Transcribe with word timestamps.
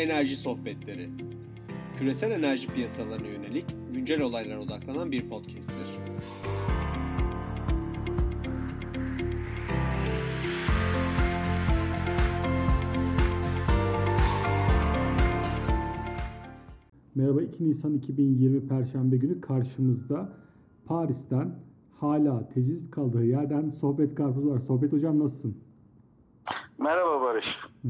Enerji 0.00 0.36
Sohbetleri 0.36 1.10
Küresel 1.96 2.30
enerji 2.30 2.68
piyasalarına 2.68 3.26
yönelik 3.26 3.64
güncel 3.92 4.20
olaylara 4.20 4.60
odaklanan 4.60 5.12
bir 5.12 5.28
podcast'tir. 5.28 5.88
Merhaba 17.14 17.42
2 17.42 17.68
Nisan 17.68 17.94
2020 17.94 18.68
Perşembe 18.68 19.16
günü 19.16 19.40
karşımızda 19.40 20.32
Paris'ten 20.84 21.54
hala 21.98 22.48
teciz 22.48 22.90
kaldığı 22.90 23.24
yerden 23.24 23.70
Sohbet 23.70 24.14
Karpuz 24.14 24.46
var. 24.46 24.58
Sohbet 24.58 24.92
hocam 24.92 25.18
nasılsın? 25.18 25.56
Merhaba 26.78 27.20
Barış. 27.20 27.58
Hı. 27.82 27.88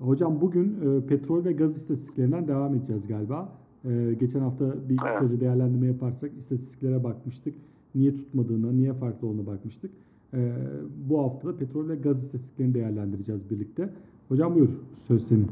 Hocam 0.00 0.40
bugün 0.40 0.78
e, 0.80 1.06
petrol 1.06 1.44
ve 1.44 1.52
gaz 1.52 1.76
istatistiklerinden 1.76 2.48
devam 2.48 2.74
edeceğiz 2.74 3.06
galiba. 3.06 3.48
E, 3.84 4.14
geçen 4.20 4.40
hafta 4.40 4.88
bir 4.88 4.96
kısaca 4.96 5.40
değerlendirme 5.40 5.86
yaparsak 5.86 6.30
istatistiklere 6.38 7.04
bakmıştık. 7.04 7.54
Niye 7.94 8.16
tutmadığına, 8.16 8.72
niye 8.72 8.92
farklı 8.94 9.28
olduğuna 9.28 9.46
bakmıştık. 9.46 9.90
E, 10.34 10.52
bu 11.08 11.22
hafta 11.22 11.48
da 11.48 11.56
petrol 11.56 11.88
ve 11.88 11.96
gaz 11.96 12.22
istatistiklerini 12.22 12.74
değerlendireceğiz 12.74 13.50
birlikte. 13.50 13.92
Hocam 14.28 14.54
buyur, 14.54 14.70
söz 15.06 15.26
senin. 15.28 15.50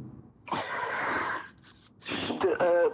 Şimdi 2.00 2.46
e, 2.46 2.90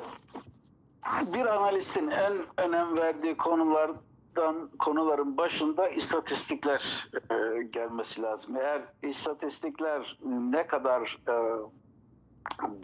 bir 1.35 1.57
analistin 1.57 2.11
en 2.11 2.67
önem 2.69 2.97
verdiği 2.97 3.37
konular 3.37 3.91
dan 4.37 4.71
konuların 4.79 5.37
başında 5.37 5.89
istatistikler 5.89 7.11
e, 7.31 7.63
gelmesi 7.63 8.23
lazım. 8.23 8.57
Eğer 8.57 8.83
istatistikler 9.03 10.19
ne 10.25 10.67
kadar 10.67 11.19
e, 11.29 11.35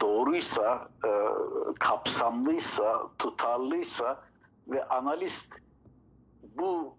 doğruysa, 0.01 0.87
e, 1.05 1.09
kapsamlıysa, 1.79 3.07
tutarlıysa 3.19 4.23
ve 4.67 4.87
analist 4.87 5.61
bu 6.57 6.95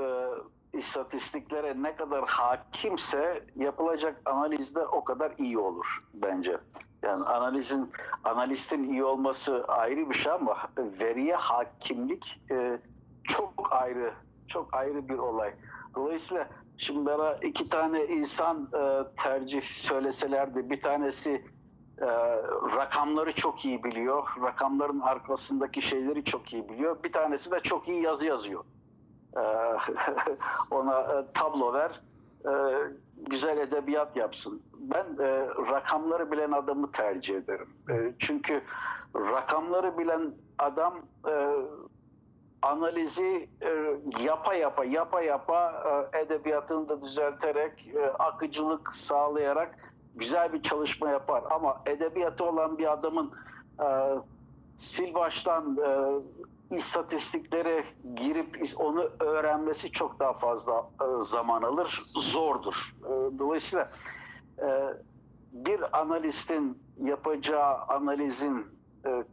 e, 0.00 0.28
istatistiklere 0.72 1.82
ne 1.82 1.96
kadar 1.96 2.24
hakimse 2.28 3.44
yapılacak 3.56 4.20
analizde 4.24 4.86
o 4.86 5.04
kadar 5.04 5.32
iyi 5.38 5.58
olur 5.58 6.04
bence. 6.14 6.58
Yani 7.02 7.24
analizin 7.24 7.90
analistin 8.24 8.92
iyi 8.92 9.04
olması 9.04 9.64
ayrı 9.68 10.10
bir 10.10 10.14
şey 10.14 10.32
ama 10.32 10.56
veriye 10.78 11.34
hakimlik 11.34 12.40
e, 12.50 12.78
çok 13.24 13.72
ayrı, 13.72 14.14
çok 14.48 14.74
ayrı 14.74 15.08
bir 15.08 15.18
olay. 15.18 15.54
Dolayısıyla 15.94 16.48
şimdi 16.76 17.06
bana 17.06 17.34
iki 17.34 17.68
tane 17.68 18.04
insan 18.04 18.68
e, 18.74 19.02
tercih 19.22 19.62
söyleselerdi, 19.62 20.70
bir 20.70 20.80
tanesi 20.80 21.44
e, 21.98 22.06
rakamları 22.76 23.32
çok 23.32 23.64
iyi 23.64 23.84
biliyor, 23.84 24.28
rakamların 24.42 25.00
arkasındaki 25.00 25.82
şeyleri 25.82 26.24
çok 26.24 26.52
iyi 26.52 26.68
biliyor, 26.68 27.04
bir 27.04 27.12
tanesi 27.12 27.50
de 27.50 27.60
çok 27.60 27.88
iyi 27.88 28.02
yazı 28.02 28.26
yazıyor. 28.26 28.64
E, 29.36 29.40
ona 30.70 31.00
e, 31.00 31.32
tablo 31.34 31.72
ver, 31.72 32.00
e, 32.44 32.52
güzel 33.16 33.58
edebiyat 33.58 34.16
yapsın. 34.16 34.62
Ben 34.80 35.04
e, 35.24 35.46
rakamları 35.70 36.32
bilen 36.32 36.52
adamı 36.52 36.92
tercih 36.92 37.36
ederim. 37.36 37.68
E, 37.90 38.12
çünkü 38.18 38.62
rakamları 39.14 39.98
bilen 39.98 40.34
adam 40.58 40.94
e, 41.28 41.32
analizi 42.62 43.48
e, 43.62 43.96
yapa 44.24 44.54
yapa 44.54 44.84
yapa 44.84 45.22
yapa 45.22 45.84
e, 46.12 46.18
edebiyatını 46.18 46.88
da 46.88 47.00
düzelterek 47.02 47.88
e, 47.94 48.06
akıcılık 48.06 48.96
sağlayarak 48.96 49.92
güzel 50.14 50.52
bir 50.52 50.62
çalışma 50.62 51.10
yapar. 51.10 51.44
Ama 51.50 51.82
edebiyatı 51.86 52.44
olan 52.44 52.78
bir 52.78 52.92
adamın 52.92 53.32
sil 54.88 55.10
baştan 55.14 55.78
istatistiklere 56.70 57.84
girip 58.14 58.62
onu 58.78 59.10
öğrenmesi 59.20 59.92
çok 59.92 60.20
daha 60.20 60.32
fazla 60.32 60.90
zaman 61.18 61.62
alır, 61.62 62.02
zordur. 62.16 62.96
Dolayısıyla 63.38 63.90
bir 65.52 66.00
analistin 66.00 66.82
yapacağı 67.00 67.74
analizin 67.74 68.66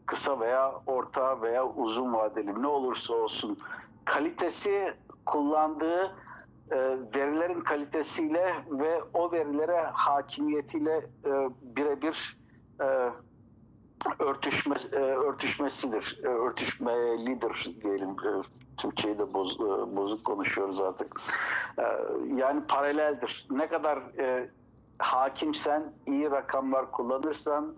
kısa 0.05 0.39
veya 0.39 0.73
orta 0.87 1.41
veya 1.41 1.67
uzun 1.67 2.13
vadeli 2.13 2.61
ne 2.61 2.67
olursa 2.67 3.13
olsun 3.13 3.57
kalitesi 4.05 4.93
kullandığı 5.25 6.15
e, 6.71 6.77
verilerin 7.15 7.61
kalitesiyle 7.61 8.55
ve 8.69 9.03
o 9.13 9.31
verilere 9.31 9.81
hakimiyetiyle 9.93 10.95
e, 11.25 11.49
birebir 11.61 12.39
örtüşme, 14.19 14.75
örtüşmesidir, 14.97 16.19
örtüşmelidir 16.23 17.75
diyelim. 17.83 18.15
Türkçeyi 18.77 19.19
boz, 19.19 19.59
bozuk 19.95 20.25
konuşuyoruz 20.25 20.81
artık. 20.81 21.21
Yani 22.35 22.63
paraleldir. 22.67 23.47
Ne 23.51 23.67
kadar 23.67 23.99
hakimsen, 24.99 25.93
iyi 26.05 26.31
rakamlar 26.31 26.91
kullanırsan 26.91 27.75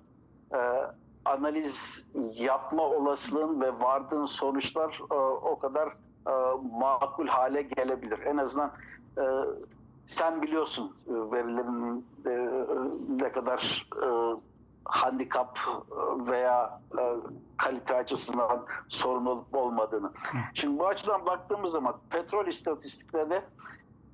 analiz 1.25 2.07
yapma 2.39 2.83
olasılığın 2.83 3.61
ve 3.61 3.79
vardığın 3.81 4.25
sonuçlar 4.25 4.99
e, 5.11 5.13
o 5.15 5.59
kadar 5.59 5.87
e, 6.27 6.33
makul 6.79 7.27
hale 7.27 7.61
gelebilir. 7.61 8.19
En 8.19 8.37
azından 8.37 8.71
e, 9.17 9.23
sen 10.05 10.41
biliyorsun 10.41 10.95
e, 11.07 11.13
verilerin 11.13 12.05
e, 12.25 12.31
ne 13.23 13.31
kadar 13.31 13.87
e, 14.03 14.07
handikap 14.85 15.59
veya 16.31 16.81
e, 16.99 17.03
kalite 17.57 17.95
açısından 17.95 18.65
sorun 18.87 19.25
olup 19.25 19.55
olmadığını. 19.55 20.11
Şimdi 20.53 20.79
bu 20.79 20.87
açıdan 20.87 21.25
baktığımız 21.25 21.71
zaman 21.71 21.95
petrol 22.09 22.47
istatistiklerinde 22.47 23.43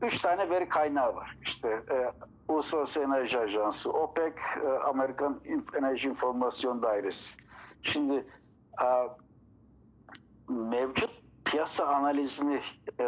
üç 0.02 0.22
tane 0.22 0.50
veri 0.50 0.70
kaynağı 0.70 1.16
var. 1.16 1.38
İşte 1.42 1.68
e, 1.70 2.14
Uluslararası 2.48 3.02
Enerji 3.02 3.40
Ajansı, 3.40 3.92
OPEC, 3.92 4.34
e, 4.64 4.68
Amerikan 4.68 5.42
Enerji 5.78 6.10
İnformasyon 6.10 6.82
Dairesi. 6.82 7.34
Şimdi 7.82 8.26
e, 8.82 8.88
mevcut 10.50 11.24
piyasa 11.46 11.86
analizini 11.86 12.60
e, 13.00 13.06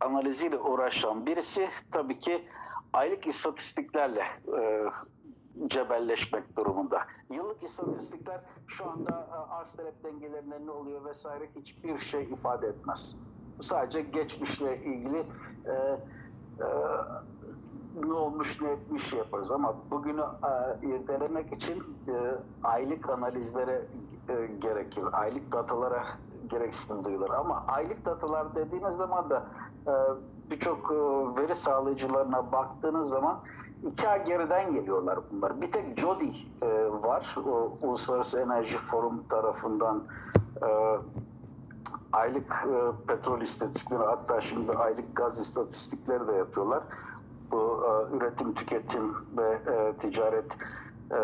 analiziyle 0.00 0.58
uğraşan 0.58 1.26
birisi 1.26 1.68
tabii 1.92 2.18
ki 2.18 2.48
aylık 2.92 3.26
istatistiklerle 3.26 4.24
cebelleşmek 5.66 6.56
durumunda. 6.56 7.02
Yıllık 7.30 7.62
istatistikler 7.62 8.40
şu 8.66 8.90
anda 8.90 9.28
arz 9.50 9.72
talep 9.72 10.04
dengelerine 10.04 10.66
ne 10.66 10.70
oluyor 10.70 11.04
vesaire 11.04 11.46
hiçbir 11.46 11.98
şey 11.98 12.24
ifade 12.24 12.66
etmez. 12.66 13.16
Sadece 13.60 14.00
geçmişle 14.00 14.76
ilgili 14.76 15.18
e, 15.66 15.72
e, 15.72 16.66
ne 18.06 18.12
olmuş 18.12 18.60
ne 18.60 18.70
etmiş 18.70 19.12
yaparız 19.12 19.52
ama 19.52 19.74
bugünü 19.90 20.20
e, 20.22 20.86
irdelemek 20.86 21.52
için 21.52 21.84
e, 22.08 22.14
aylık 22.64 23.10
analizlere 23.10 23.82
e, 24.28 24.46
gerekir. 24.58 25.04
Aylık 25.12 25.52
datalara 25.52 26.04
gereksinim 26.50 27.04
duyulur. 27.04 27.30
Ama 27.30 27.64
aylık 27.68 28.04
datalar 28.04 28.54
dediğiniz 28.54 28.94
zaman 28.94 29.30
da 29.30 29.46
e, 29.86 29.92
birçok 30.50 30.90
e, 30.92 30.94
veri 31.42 31.54
sağlayıcılarına 31.54 32.52
baktığınız 32.52 33.08
zaman 33.08 33.40
iki 33.86 34.08
ay 34.08 34.24
geriden 34.24 34.72
geliyorlar 34.72 35.18
bunlar. 35.32 35.60
Bir 35.60 35.72
tek 35.72 35.98
Jody 36.00 36.30
e, 36.62 36.66
var. 36.90 37.36
O, 37.46 37.78
Uluslararası 37.82 38.40
Enerji 38.40 38.76
Forum 38.76 39.24
tarafından 39.28 40.02
e, 40.62 40.68
aylık 42.12 42.66
e, 42.66 43.06
petrol 43.06 43.40
istatistikleri 43.40 44.02
hatta 44.02 44.40
şimdi 44.40 44.72
aylık 44.72 45.16
gaz 45.16 45.40
istatistikleri 45.40 46.28
de 46.28 46.32
yapıyorlar 46.32 46.82
bu 47.50 47.84
e, 47.84 48.16
üretim, 48.16 48.54
tüketim 48.54 49.14
ve 49.36 49.58
e, 49.72 49.92
ticaret 49.98 50.58
e, 51.10 51.18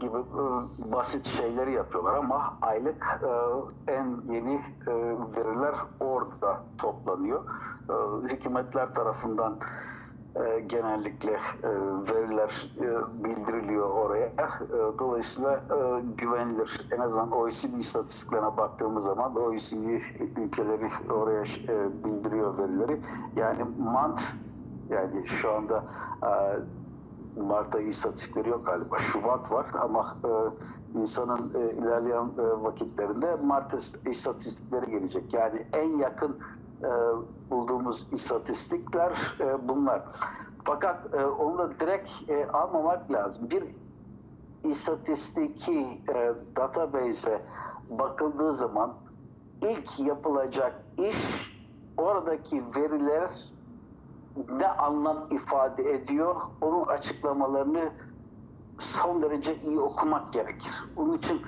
gibi 0.00 0.16
e, 0.16 0.92
basit 0.92 1.26
şeyleri 1.26 1.72
yapıyorlar 1.72 2.14
ama 2.14 2.58
aylık 2.62 3.20
e, 3.86 3.92
en 3.92 4.20
yeni 4.32 4.54
e, 4.86 4.92
veriler 5.36 5.74
orada 6.00 6.62
toplanıyor. 6.78 7.44
E, 7.90 7.94
hükümetler 8.28 8.94
tarafından 8.94 9.58
e, 10.38 10.60
genellikle 10.60 11.32
e, 11.32 11.70
veriler 12.12 12.72
e, 12.80 13.24
bildiriliyor 13.24 13.90
oraya. 13.90 14.26
E, 14.26 14.98
dolayısıyla 14.98 15.52
e, 15.54 16.00
güvenilir. 16.18 16.88
En 16.96 17.00
azından 17.00 17.32
OECD 17.32 17.74
istatistiklerine 17.78 18.56
baktığımız 18.56 19.04
zaman 19.04 19.36
OECD 19.36 19.86
ülkeleri 20.36 20.90
oraya 21.12 21.44
bildiriyor 22.04 22.58
verileri. 22.58 23.00
Yani 23.36 23.64
mant 23.78 24.32
yani 24.90 25.26
şu 25.26 25.52
anda 25.52 25.84
e, 26.22 26.30
Mart 27.40 27.74
ayı 27.74 27.86
istatistikleri 27.86 28.48
yok 28.48 28.66
galiba. 28.66 28.98
Şubat 28.98 29.52
var 29.52 29.66
ama 29.82 30.16
insanın 30.94 31.50
ilerleyen 31.78 32.30
vakitlerinde 32.38 33.36
Mart 33.36 33.74
istatistikleri 34.06 34.90
gelecek. 34.90 35.34
Yani 35.34 35.66
en 35.72 35.90
yakın 35.90 36.36
e, 36.82 36.90
bulduğumuz 37.50 38.08
istatistikler 38.12 39.36
e, 39.40 39.68
bunlar. 39.68 40.02
Fakat 40.64 41.14
e, 41.14 41.26
onu 41.26 41.58
da 41.58 41.78
direkt 41.78 42.30
e, 42.30 42.46
almamak 42.48 43.12
lazım. 43.12 43.50
Bir 43.50 43.64
istatistiki 44.64 46.00
e, 46.14 46.32
database'e 46.56 47.42
bakıldığı 47.90 48.52
zaman 48.52 48.94
ilk 49.62 50.00
yapılacak 50.00 50.82
iş 50.98 51.52
oradaki 51.96 52.62
veriler 52.76 53.44
ne 54.60 54.66
anlam 54.66 55.26
ifade 55.30 55.92
ediyor 55.92 56.36
onun 56.60 56.84
açıklamalarını 56.84 57.92
son 58.78 59.22
derece 59.22 59.56
iyi 59.62 59.80
okumak 59.80 60.32
gerekir. 60.32 60.84
Bunun 60.96 61.18
için 61.18 61.42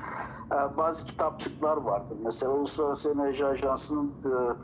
e, 0.53 0.77
bazı 0.77 1.05
kitapçıklar 1.05 1.77
vardır. 1.77 2.17
Mesela 2.25 2.53
Uluslararası 2.53 3.13
Enerji 3.13 3.47
Ajansı'nın 3.47 4.09
e, 4.09 4.55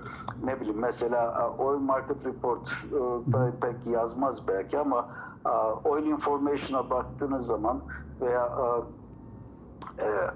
ne 0.46 0.60
bileyim 0.60 0.78
mesela 0.78 1.52
e, 1.58 1.62
Oil 1.62 1.78
Market 1.78 2.26
Report 2.26 2.84
e, 3.34 3.60
pek 3.60 3.86
yazmaz 3.86 4.48
belki 4.48 4.78
ama 4.78 5.08
e, 5.46 5.48
Oil 5.88 6.06
Information'a 6.06 6.90
baktığınız 6.90 7.46
zaman 7.46 7.80
veya 8.20 8.48
e, 9.98 10.02
e, 10.02 10.30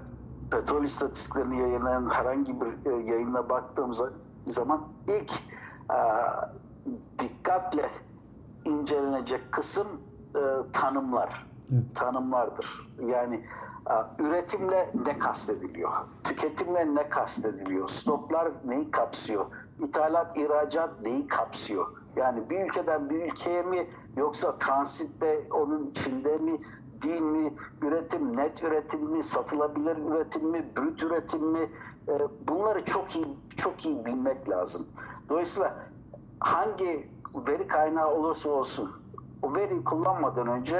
petrol 0.51 0.83
istatistiklerini 0.83 1.59
yayınlayan 1.59 2.09
herhangi 2.09 2.61
bir 2.61 2.91
e, 2.91 3.11
yayına 3.11 3.49
baktığımız 3.49 4.03
zaman 4.45 4.81
ilk 5.07 5.31
e, 5.91 5.99
dikkatle 7.19 7.89
incelenecek 8.65 9.51
kısım 9.51 9.87
e, 10.35 10.39
tanımlar. 10.73 11.50
Evet. 11.73 11.95
Tanımlardır. 11.95 12.89
Yani 13.05 13.45
e, 13.89 14.23
üretimle 14.23 14.91
ne 15.05 15.19
kastediliyor? 15.19 15.91
Tüketimle 16.23 16.95
ne 16.95 17.09
kastediliyor? 17.09 17.87
Stoklar 17.87 18.51
neyi 18.65 18.91
kapsıyor? 18.91 19.45
İthalat, 19.79 20.37
ihracat 20.37 21.01
neyi 21.01 21.27
kapsıyor? 21.27 21.87
Yani 22.15 22.49
bir 22.49 22.65
ülkeden 22.65 23.09
bir 23.09 23.25
ülkeye 23.25 23.61
mi 23.61 23.89
yoksa 24.17 24.57
transitte 24.57 25.47
onun 25.51 25.87
içinde 25.87 26.37
mi 26.37 26.61
değil 27.03 27.21
mi? 27.21 27.53
Üretim 27.81 28.37
net 28.37 28.63
üretim 28.63 29.03
mi? 29.03 29.23
Satılabilir 29.23 29.97
üretim 29.97 30.49
mi? 30.49 30.65
Brüt 30.77 31.03
üretim 31.03 31.43
mi? 31.47 31.69
E, 32.07 32.13
bunları 32.47 32.85
çok 32.85 33.15
iyi 33.15 33.37
çok 33.57 33.85
iyi 33.85 34.05
bilmek 34.05 34.49
lazım. 34.49 34.87
Dolayısıyla 35.29 35.75
hangi 36.39 37.09
veri 37.47 37.67
kaynağı 37.67 38.11
olursa 38.11 38.49
olsun 38.49 39.00
o 39.41 39.55
veriyi 39.55 39.83
kullanmadan 39.83 40.47
önce 40.47 40.77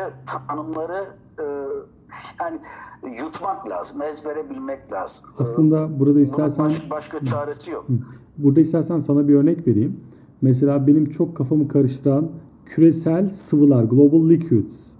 tanımları 0.47 1.05
e, 1.39 1.43
yani 2.41 2.59
yutmak 3.19 3.69
lazım, 3.69 4.01
ezbere 4.01 4.49
bilmek 4.49 4.91
lazım. 4.93 5.25
Aslında 5.39 5.99
burada 5.99 6.13
Bunun 6.15 6.23
istersen 6.23 6.65
baş- 6.65 6.89
başka 6.91 7.25
çaresi 7.25 7.71
yok. 7.71 7.85
Burada 8.37 8.61
istersen 8.61 8.99
sana 8.99 9.27
bir 9.27 9.35
örnek 9.35 9.67
vereyim. 9.67 9.99
Mesela 10.41 10.87
benim 10.87 11.09
çok 11.09 11.37
kafamı 11.37 11.67
karıştıran 11.67 12.27
küresel 12.65 13.29
sıvılar, 13.29 13.83
global 13.83 14.29
liquids. 14.29 14.91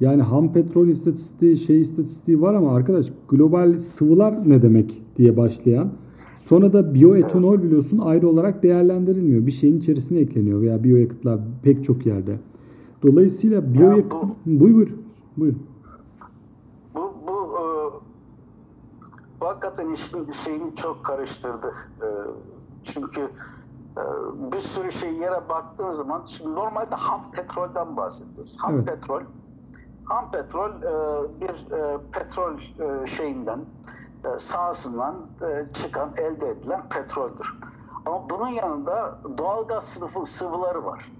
Yani 0.00 0.22
ham 0.22 0.52
petrol 0.52 0.88
istatistiği, 0.88 1.56
şey 1.56 1.80
istatistiği 1.80 2.40
var 2.40 2.54
ama 2.54 2.74
arkadaş 2.74 3.06
global 3.28 3.78
sıvılar 3.78 4.50
ne 4.50 4.62
demek 4.62 5.02
diye 5.16 5.36
başlayan. 5.36 5.90
Sonra 6.40 6.72
da 6.72 6.94
biyoetanol 6.94 7.62
biliyorsun 7.62 7.98
ayrı 7.98 8.28
olarak 8.28 8.62
değerlendirilmiyor. 8.62 9.46
Bir 9.46 9.52
şeyin 9.52 9.78
içerisine 9.78 10.18
ekleniyor 10.18 10.60
veya 10.60 10.84
biyoyakıtlar 10.84 11.40
pek 11.62 11.84
çok 11.84 12.06
yerde. 12.06 12.38
Dolayısıyla 13.06 13.74
biyoyakıt... 13.74 14.12
bu- 14.12 14.36
Buyur 14.46 14.74
buyur. 14.76 14.94
Buyur. 15.36 15.54
Bu, 16.94 17.14
bu, 17.28 17.32
e, 17.58 17.64
bu 19.40 19.46
hakikaten 19.46 19.90
işin 19.90 20.30
şeyini 20.32 20.74
çok 20.74 21.04
karıştırdı. 21.04 21.72
E, 22.02 22.06
çünkü 22.84 23.20
e, 23.96 24.02
bir 24.52 24.58
sürü 24.58 24.92
şey 24.92 25.14
yere 25.14 25.48
baktığın 25.48 25.90
zaman 25.90 26.24
şimdi 26.24 26.54
normalde 26.54 26.94
ham 26.94 27.30
petrolden 27.32 27.96
bahsediyoruz. 27.96 28.56
Ham 28.60 28.74
Evet. 28.74 28.86
petrol 28.86 29.20
ham 30.04 30.30
petrol 30.30 30.70
e, 30.70 31.40
bir 31.40 31.72
e, 31.76 31.98
petrol 32.12 32.54
e, 32.58 33.06
şeyinden 33.06 33.60
e, 34.24 34.38
sahasından 34.38 35.14
e, 35.42 35.72
çıkan 35.72 36.10
elde 36.16 36.48
edilen 36.50 36.88
petroldür. 36.88 37.58
Ama 38.06 38.30
bunun 38.30 38.48
yanında 38.48 39.18
doğalgaz 39.38 39.84
sınıfı 39.84 40.24
sıvıları 40.24 40.84
var. 40.84 41.12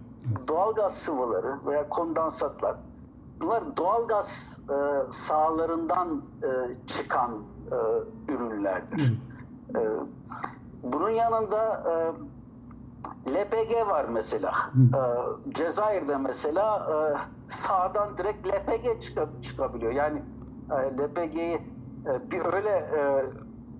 Doğalgaz 0.48 0.94
sıvıları 0.94 1.66
veya 1.66 1.88
kondansatlar 1.88 2.76
Bunlar 3.40 3.76
doğalgaz 3.76 4.60
e, 4.70 4.74
sahalarından 5.10 6.22
e, 6.42 6.48
çıkan 6.86 7.44
e, 7.72 7.76
ürünlerdir. 8.32 9.14
E, 9.76 9.80
bunun 10.82 11.10
yanında 11.10 11.82
e, 13.26 13.32
LPG 13.34 13.88
var 13.88 14.04
mesela. 14.04 14.52
E, 14.74 15.00
Cezayir'de 15.54 16.16
mesela 16.16 16.76
e, 16.78 16.94
sahadan 17.48 18.18
direkt 18.18 18.46
LPG 18.48 18.86
çıka- 19.02 19.40
çıkabiliyor. 19.42 19.92
Yani 19.92 20.22
e, 20.70 20.74
LPG'yi 20.98 21.54
e, 22.06 22.30
bir 22.30 22.54
öyle 22.54 22.68
e, 22.70 23.24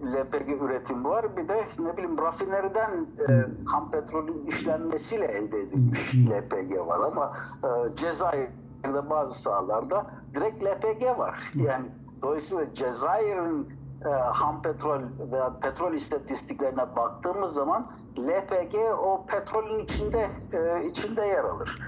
LPG 0.05 0.63
üretimi 0.63 1.05
var. 1.05 1.37
Bir 1.37 1.49
de 1.49 1.65
ne 1.79 1.97
bileyim 1.97 2.19
rafineriden 2.19 3.07
e, 3.29 3.47
ham 3.67 3.91
petrolün 3.91 4.47
işlenmesiyle 4.47 5.25
elde 5.25 5.61
edilmiş 5.61 6.15
LPG 6.15 6.79
var 6.87 7.01
ama 7.01 7.33
e, 7.65 7.97
Cezayir'de 7.97 9.11
bazı 9.11 9.39
sahalarda 9.43 10.07
direkt 10.35 10.65
LPG 10.65 11.19
var. 11.19 11.53
Yani 11.55 11.87
dolayısıyla 12.23 12.75
Cezayir'in 12.75 13.69
e, 14.05 14.09
ham 14.09 14.63
petrol 14.63 15.03
veya 15.33 15.53
petrol 15.61 15.93
istatistiklerine 15.93 16.97
baktığımız 16.97 17.55
zaman 17.55 17.91
LPG 18.19 18.75
o 19.03 19.27
petrolün 19.27 19.85
içinde 19.85 20.31
e, 20.53 20.85
içinde 20.85 21.27
yer 21.27 21.45
alır. 21.45 21.79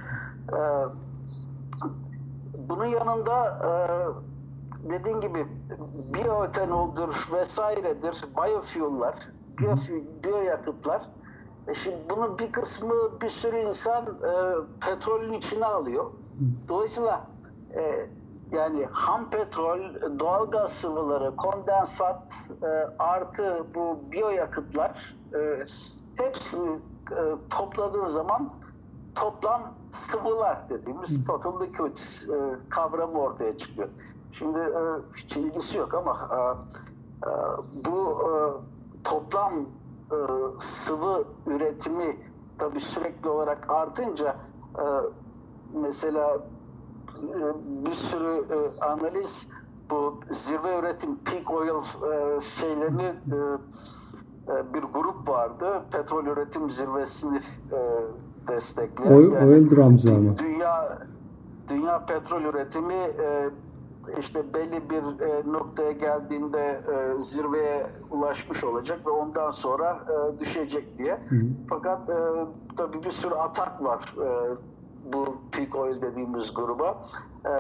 E, 0.53 0.61
bunun 2.69 2.85
yanında 2.85 3.47
e, 3.47 3.71
dediğin 4.91 5.21
gibi 5.21 5.47
biyoetanoldur 6.15 7.29
vesairedir, 7.35 8.25
biofuel'lar, 8.37 9.15
biyofuel, 9.59 10.03
biyoyakıtlar. 10.25 11.09
E 11.69 11.75
şimdi 11.75 11.99
bunun 12.11 12.39
bir 12.39 12.53
kısmı 12.53 12.95
bir 13.23 13.29
sürü 13.29 13.59
insan 13.59 14.07
e, 14.07 14.33
petrolün 14.81 15.33
içine 15.33 15.67
alıyor. 15.67 16.11
Dolayısıyla 16.69 17.27
e, 17.75 18.07
yani 18.53 18.89
ham 18.93 19.31
petrol, 19.31 19.81
doğalgaz 20.19 20.73
sıvıları, 20.73 21.37
kondensat 21.37 22.33
e, 22.63 22.67
artı 22.99 23.67
bu 23.75 23.99
biyoyakıtlar 24.13 25.17
e, 25.35 25.65
hepsini 26.17 26.79
e, 27.11 27.21
topladığın 27.51 28.07
zaman 28.07 28.51
toplam 29.15 29.75
sıvılar 29.91 30.69
dediğimiz 30.69 31.25
total 31.25 31.61
liquids 31.61 32.29
e, 32.29 32.35
kavramı 32.69 33.19
ortaya 33.19 33.59
çıkıyor. 33.59 33.89
Şimdi 34.33 34.59
e, 34.59 34.81
hiç 35.17 35.37
ilgisi 35.37 35.79
yok 35.79 35.95
ama 35.95 36.29
e, 36.33 36.39
e, 37.29 37.33
bu 37.85 38.23
e, 38.23 38.31
toplam 39.05 39.53
e, 40.13 40.17
sıvı 40.59 41.25
üretimi 41.47 42.17
tabii 42.59 42.81
sürekli 42.81 43.29
olarak 43.29 43.71
artınca 43.71 44.37
e, 44.79 44.85
mesela 45.75 46.39
e, 47.19 47.41
bir 47.87 47.93
sürü 47.93 48.45
e, 48.55 48.81
analiz 48.81 49.49
bu 49.91 50.21
zirve 50.31 50.79
üretim 50.79 51.17
peak 51.17 51.51
oil 51.51 51.69
e, 51.69 52.41
şeylerini 52.41 53.03
e, 53.03 53.37
e, 54.53 54.75
bir 54.75 54.83
grup 54.83 55.29
vardı. 55.29 55.83
Petrol 55.91 56.25
üretim 56.27 56.71
zirvesini 56.71 57.41
e, 57.73 57.79
destekleyen. 58.49 59.13
Oil, 59.17 59.33
Yani 59.33 59.51
oil 59.51 59.71
dramcı 59.71 60.15
ama. 60.15 60.39
Dünya 60.39 60.99
dünya 61.69 62.07
petrol 62.07 62.43
üretimi 62.43 62.95
e, 62.95 63.51
işte 64.19 64.55
belli 64.55 64.91
bir 64.91 65.21
e, 65.21 65.53
noktaya 65.53 65.93
geldiğinde 65.93 66.83
e, 66.93 67.21
zirveye 67.21 67.87
ulaşmış 68.11 68.65
olacak 68.65 69.07
ve 69.07 69.11
ondan 69.11 69.51
sonra 69.51 70.05
e, 70.09 70.41
düşecek 70.41 70.99
diye. 70.99 71.13
Hı 71.29 71.35
hı. 71.37 71.45
Fakat 71.69 72.11
e, 72.11 72.15
tabii 72.77 73.03
bir 73.03 73.11
sürü 73.11 73.35
atak 73.35 73.85
var 73.85 74.15
e, 74.19 74.57
bu 75.13 75.25
peak 75.53 75.77
oil 75.77 76.03
dediğimiz 76.03 76.55
gruba. 76.55 77.03
E, 77.47 77.51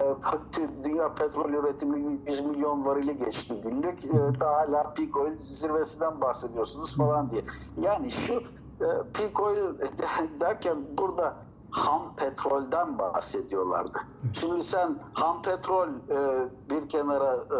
dünya 0.84 1.14
petrol 1.14 1.50
üretimi 1.50 2.20
100 2.26 2.46
milyon 2.46 2.86
varili 2.86 3.18
geçti 3.18 3.54
günlük. 3.64 4.04
E, 4.04 4.40
daha 4.40 4.56
hala 4.56 4.94
peak 4.94 5.16
oil 5.16 5.36
zirvesinden 5.36 6.20
bahsediyorsunuz 6.20 6.96
falan 6.96 7.30
diye. 7.30 7.42
Yani 7.80 8.10
şu 8.10 8.34
e, 8.80 8.86
peak 9.14 9.40
oil 9.42 9.58
derken 10.40 10.76
burada 10.98 11.36
ham 11.72 12.16
petrolden 12.16 12.98
bahsediyorlardı. 12.98 13.98
Şimdi 14.32 14.62
sen 14.62 14.98
ham 15.14 15.42
petrol 15.42 15.88
e, 15.88 16.48
bir 16.70 16.88
kenara 16.88 17.34
e, 17.34 17.58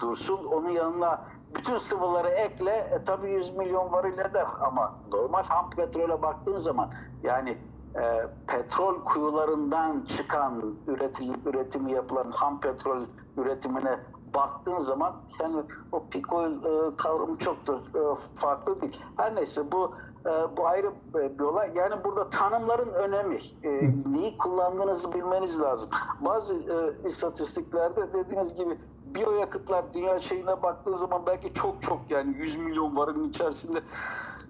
dursun, 0.00 0.44
onun 0.44 0.70
yanına 0.70 1.24
bütün 1.56 1.78
sıvıları 1.78 2.28
ekle, 2.28 2.70
e, 2.70 3.04
tabii 3.04 3.30
100 3.30 3.56
milyon 3.56 3.92
varil 3.92 4.18
eder 4.18 4.46
ama 4.60 4.94
normal 5.12 5.42
ham 5.42 5.70
petrole 5.70 6.22
baktığın 6.22 6.56
zaman 6.56 6.90
yani 7.22 7.58
e, 7.96 8.26
petrol 8.46 9.04
kuyularından 9.04 10.04
çıkan 10.04 10.76
üretim, 10.86 11.26
üretimi 11.46 11.92
yapılan 11.92 12.30
ham 12.30 12.60
petrol 12.60 13.06
üretimine 13.36 13.98
baktığın 14.34 14.78
zaman 14.78 15.14
yani 15.40 15.56
o 15.92 16.02
peak 16.10 16.32
oil 16.32 16.52
e, 16.52 16.96
kavramı 16.96 17.38
çok 17.38 17.66
da 17.66 17.74
e, 17.74 18.14
farklı 18.34 18.80
değil. 18.80 19.04
Her 19.16 19.34
neyse 19.34 19.72
bu 19.72 19.94
e, 20.26 20.56
bu 20.56 20.66
ayrı 20.66 20.92
bir 21.14 21.40
olay. 21.40 21.72
Yani 21.74 22.04
burada 22.04 22.30
tanımların 22.30 22.92
önemi. 22.92 23.38
E, 23.62 23.70
neyi 24.12 24.38
kullandığınızı 24.38 25.14
bilmeniz 25.14 25.60
lazım. 25.60 25.90
Bazı 26.20 26.54
e, 26.54 27.08
istatistiklerde 27.08 28.12
dediğiniz 28.12 28.54
gibi 28.54 28.78
biyoyakıtlar 29.14 29.94
dünya 29.94 30.20
şeyine 30.20 30.62
baktığın 30.62 30.94
zaman 30.94 31.26
belki 31.26 31.52
çok 31.52 31.82
çok 31.82 31.98
yani 32.10 32.36
100 32.36 32.56
milyon 32.56 32.96
varın 32.96 33.28
içerisinde 33.28 33.78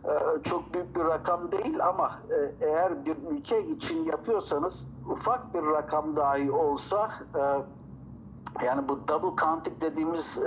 e, 0.04 0.42
çok 0.42 0.74
büyük 0.74 0.96
bir 0.96 1.04
rakam 1.04 1.52
değil 1.52 1.86
ama 1.86 2.18
e, 2.30 2.66
eğer 2.66 3.04
bir 3.04 3.16
ülke 3.30 3.66
için 3.66 4.04
yapıyorsanız 4.04 4.88
ufak 5.10 5.54
bir 5.54 5.62
rakam 5.66 6.16
dahi 6.16 6.50
olsa 6.50 7.10
e, 7.34 7.42
yani 8.64 8.88
bu 8.88 9.08
double 9.08 9.42
counting 9.42 9.80
dediğimiz 9.80 10.40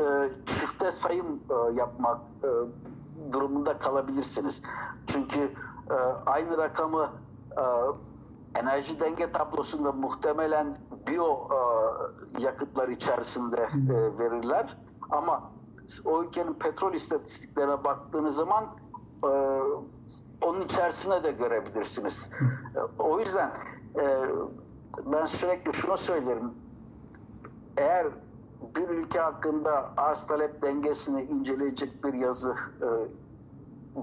çifte 0.45 0.91
sayım 0.91 1.39
yapmak 1.75 2.21
durumunda 3.31 3.77
kalabilirsiniz. 3.77 4.63
Çünkü 5.07 5.39
e, 5.89 5.93
aynı 6.25 6.57
rakamı 6.57 7.09
e, 7.57 7.63
enerji 8.59 8.99
denge 8.99 9.31
tablosunda 9.31 9.91
muhtemelen 9.91 10.77
biyo 11.07 11.35
e, 11.35 12.41
yakıtlar 12.43 12.87
içerisinde 12.87 13.69
e, 13.89 14.19
verirler. 14.19 14.77
Ama 15.09 15.51
o 16.05 16.23
ülkenin 16.23 16.53
petrol 16.53 16.93
istatistiklerine 16.93 17.83
baktığınız 17.83 18.35
zaman 18.35 18.65
e, 19.23 19.27
onun 20.41 20.61
içerisine 20.61 21.23
de 21.23 21.31
görebilirsiniz. 21.31 22.29
E, 22.75 23.01
o 23.03 23.19
yüzden 23.19 23.51
e, 23.99 24.25
ben 25.05 25.25
sürekli 25.25 25.73
şunu 25.73 25.97
söylerim. 25.97 26.51
Eğer 27.77 28.07
bir 28.75 28.89
ülke 28.89 29.19
hakkında 29.19 29.89
arz 29.97 30.27
talep 30.27 30.61
dengesini 30.61 31.21
inceleyecek 31.21 32.03
bir 32.03 32.13
yazı 32.13 32.55
e, 32.81 32.87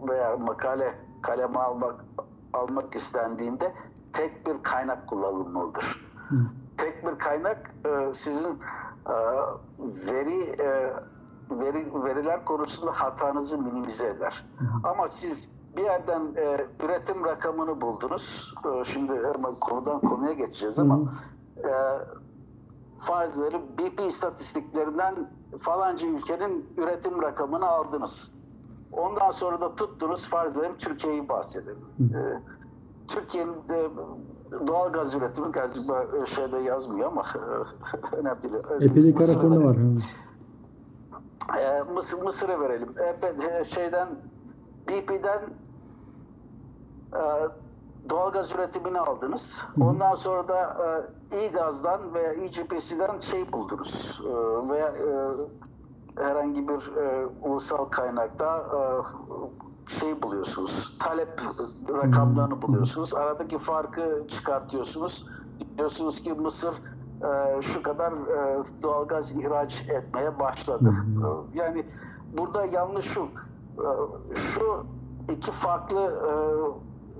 veya 0.09 0.37
makale 0.37 0.95
kaleme 1.23 1.59
almak 1.59 2.05
almak 2.53 2.95
istendiğinde 2.95 3.73
tek 4.13 4.47
bir 4.47 4.63
kaynak 4.63 5.07
kullanılmalıdır. 5.07 6.07
Hı. 6.29 6.37
Tek 6.77 7.07
bir 7.07 7.19
kaynak 7.19 7.71
e, 7.85 8.13
sizin 8.13 8.59
e, 9.07 9.15
veri 9.79 10.43
e, 10.43 10.93
veri 11.51 12.05
veriler 12.05 12.45
konusunda 12.45 12.93
hatanızı 12.93 13.59
minimize 13.59 14.07
eder. 14.07 14.47
Ama 14.85 15.09
siz 15.09 15.53
bir 15.77 15.83
yerden 15.83 16.23
e, 16.37 16.67
üretim 16.85 17.25
rakamını 17.25 17.81
buldunuz. 17.81 18.55
E, 18.65 18.85
şimdi 18.85 19.13
hemen 19.13 19.55
konudan 19.55 20.01
konuya 20.01 20.33
geçeceğiz 20.33 20.79
ama 20.79 20.99
e, 21.57 21.71
farzları 23.05 23.57
BP 23.79 24.01
istatistiklerinden 24.09 25.31
falanca 25.59 26.09
ülkenin 26.09 26.67
üretim 26.77 27.23
rakamını 27.23 27.67
aldınız. 27.69 28.33
Ondan 28.93 29.31
sonra 29.31 29.61
da 29.61 29.75
tuttunuz 29.75 30.29
farzlarım 30.29 30.77
Türkiye'yi 30.79 31.29
bahsedelim. 31.29 31.85
E, 32.01 32.41
Türkiye'nin 33.09 33.55
doğal 34.67 34.93
gaz 34.93 35.15
üretimi 35.15 35.53
galiba 35.53 36.05
e, 36.23 36.27
şeyde 36.27 36.59
yazmıyor 36.59 37.07
ama 37.09 37.23
önemli 38.13 38.43
değil. 38.43 38.55
Epey 38.81 39.05
de 39.05 39.11
Mısır'ı 39.13 39.33
karakolda 39.33 39.61
verelim. 39.61 39.95
var. 39.95 40.01
ha. 41.49 41.61
E, 41.61 41.83
Mısır, 41.83 42.23
Mısır'ı 42.23 42.61
verelim. 42.61 42.89
E, 42.99 43.23
be- 43.23 43.59
e, 43.61 43.65
şeyden 43.65 44.09
BP'den 44.89 45.43
e, 47.13 47.23
doğalgaz 48.11 48.55
üretimini 48.55 49.01
aldınız. 49.01 49.65
Ondan 49.81 50.15
sonra 50.15 50.49
da 50.49 50.77
e, 51.33 51.47
İGAZ'dan 51.47 52.15
veya 52.15 52.33
İGPC'den 52.33 53.19
şey 53.19 53.53
buldunuz. 53.53 54.21
E, 54.25 54.69
veya 54.69 54.89
e, 54.89 55.07
herhangi 56.23 56.69
bir 56.69 56.97
e, 56.97 57.27
ulusal 57.43 57.85
kaynakta 57.85 58.59
e, 58.59 58.79
şey 59.91 60.23
buluyorsunuz. 60.23 60.99
Talep 61.01 61.41
rakamlarını 62.03 62.63
buluyorsunuz. 62.63 63.15
Aradaki 63.15 63.59
farkı 63.59 64.25
çıkartıyorsunuz. 64.29 65.27
Diyorsunuz 65.79 66.21
ki 66.21 66.33
Mısır 66.33 66.75
e, 67.23 67.63
şu 67.63 67.83
kadar 67.83 68.13
e, 68.13 68.63
doğalgaz 68.83 69.33
ihraç 69.33 69.83
etmeye 69.89 70.41
başladı. 70.41 70.93
E, 71.55 71.59
Yani 71.59 71.87
burada 72.39 72.65
yanlış 72.65 73.07
şu. 73.07 73.23
e, 73.23 74.35
Şu 74.35 74.85
iki 75.33 75.53
farklı 75.53 76.01
e, 76.01 76.33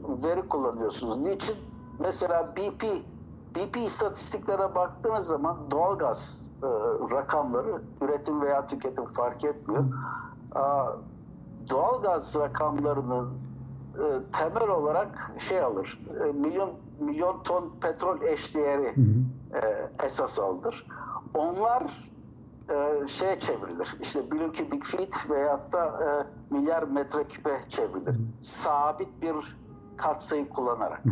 veri 0.09 0.49
kullanıyorsunuz. 0.49 1.17
Niçin? 1.17 1.57
Mesela 1.99 2.53
BP 2.57 2.85
BP 3.57 3.77
istatistiklere 3.77 4.75
baktığınız 4.75 5.27
zaman 5.27 5.71
doğalgaz 5.71 6.51
e, 6.63 6.67
rakamları 7.17 7.83
üretim 8.01 8.41
veya 8.41 8.67
tüketim 8.67 9.05
fark 9.05 9.45
etmiyor. 9.45 9.85
Aa, 10.55 10.87
doğalgaz 11.71 12.37
rakamlarının 12.37 13.31
e, 13.95 14.03
temel 14.33 14.69
olarak 14.69 15.33
şey 15.39 15.61
alır. 15.61 16.01
e, 16.29 16.33
milyon 16.33 16.71
milyon 17.01 17.43
ton 17.43 17.73
petrol 17.81 18.23
eşdeğeri 18.23 18.95
e, 19.55 19.91
esas 20.05 20.39
alınır. 20.39 20.87
Onlar 21.35 21.83
e, 22.71 23.07
şeye 23.07 23.39
çevrilir. 23.39 23.97
İşte 24.01 24.31
billion 24.31 24.53
cubic 24.53 24.97
feet 24.97 25.31
veyahut 25.31 25.73
da 25.73 25.85
e, 25.87 26.07
milyar 26.55 26.83
metreküpe 26.83 27.61
çevrilir. 27.69 28.17
Sabit 28.41 29.23
bir 29.23 29.57
katsayı 29.97 30.49
kullanarak. 30.49 31.03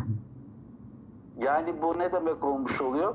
Yani 1.39 1.83
bu 1.83 1.99
ne 1.99 2.13
demek 2.13 2.45
olmuş 2.45 2.83
oluyor? 2.83 3.15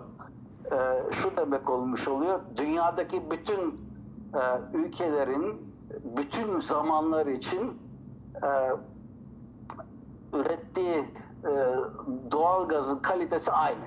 Ee, 0.71 1.03
şu 1.11 1.37
demek 1.37 1.69
olmuş 1.69 2.07
oluyor. 2.07 2.39
Dünyadaki 2.57 3.31
bütün 3.31 3.81
e, 4.33 4.77
ülkelerin 4.77 5.73
bütün 6.17 6.59
zamanlar 6.59 7.25
için 7.25 7.81
e, 8.43 8.49
ürettiği 10.37 11.05
e, 11.43 11.51
doğal 12.31 12.67
gazın 12.67 12.99
kalitesi 12.99 13.51
aynı. 13.51 13.85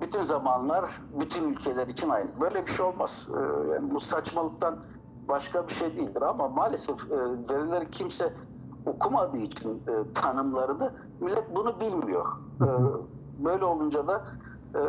Bütün 0.00 0.22
zamanlar, 0.22 0.90
bütün 1.20 1.52
ülkeler 1.52 1.86
için 1.86 2.08
aynı. 2.08 2.40
Böyle 2.40 2.66
bir 2.66 2.70
şey 2.70 2.86
olmaz. 2.86 3.28
Ee, 3.32 3.72
yani 3.72 3.94
bu 3.94 4.00
saçmalıktan 4.00 4.78
başka 5.28 5.68
bir 5.68 5.72
şey 5.72 5.96
değildir 5.96 6.22
ama 6.22 6.48
maalesef 6.48 7.04
e, 7.04 7.16
verileri 7.50 7.90
kimse 7.90 8.32
okumadığı 8.86 9.38
için 9.38 9.82
e, 9.88 10.12
tanımlarını 10.14 10.94
millet 11.20 11.56
bunu 11.56 11.80
bilmiyor. 11.80 12.26
E, 12.62 12.68
böyle 13.44 13.64
olunca 13.64 14.08
da 14.08 14.24
e, 14.74 14.80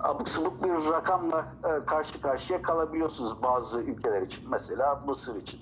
abuk 0.00 0.28
subuk 0.28 0.64
bir 0.64 0.90
rakamla 0.92 1.46
e, 1.64 1.84
karşı 1.84 2.20
karşıya 2.20 2.62
kalabiliyorsunuz 2.62 3.42
bazı 3.42 3.80
ülkeler 3.80 4.22
için. 4.22 4.50
Mesela 4.50 5.02
Mısır 5.06 5.36
için. 5.36 5.60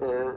E, 0.00 0.28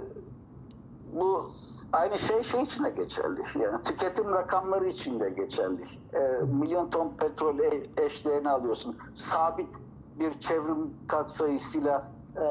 bu 1.14 1.48
aynı 1.94 2.20
şey 2.20 2.44
şey 2.44 2.62
için 2.64 2.84
de 2.84 2.90
geçerli. 2.90 3.44
Yani 3.60 3.84
tüketim 3.84 4.32
rakamları 4.32 4.88
için 4.88 5.20
de 5.20 5.30
geçerli. 5.30 5.84
E, 6.14 6.20
milyon 6.46 6.90
ton 6.90 7.18
petrol 7.18 7.60
e- 7.60 8.04
eşdeğerini 8.06 8.50
alıyorsun. 8.50 8.98
Sabit 9.14 9.76
bir 10.16 10.40
çevrim 10.40 10.94
katsayısıyla 11.08 12.12
e, 12.36 12.46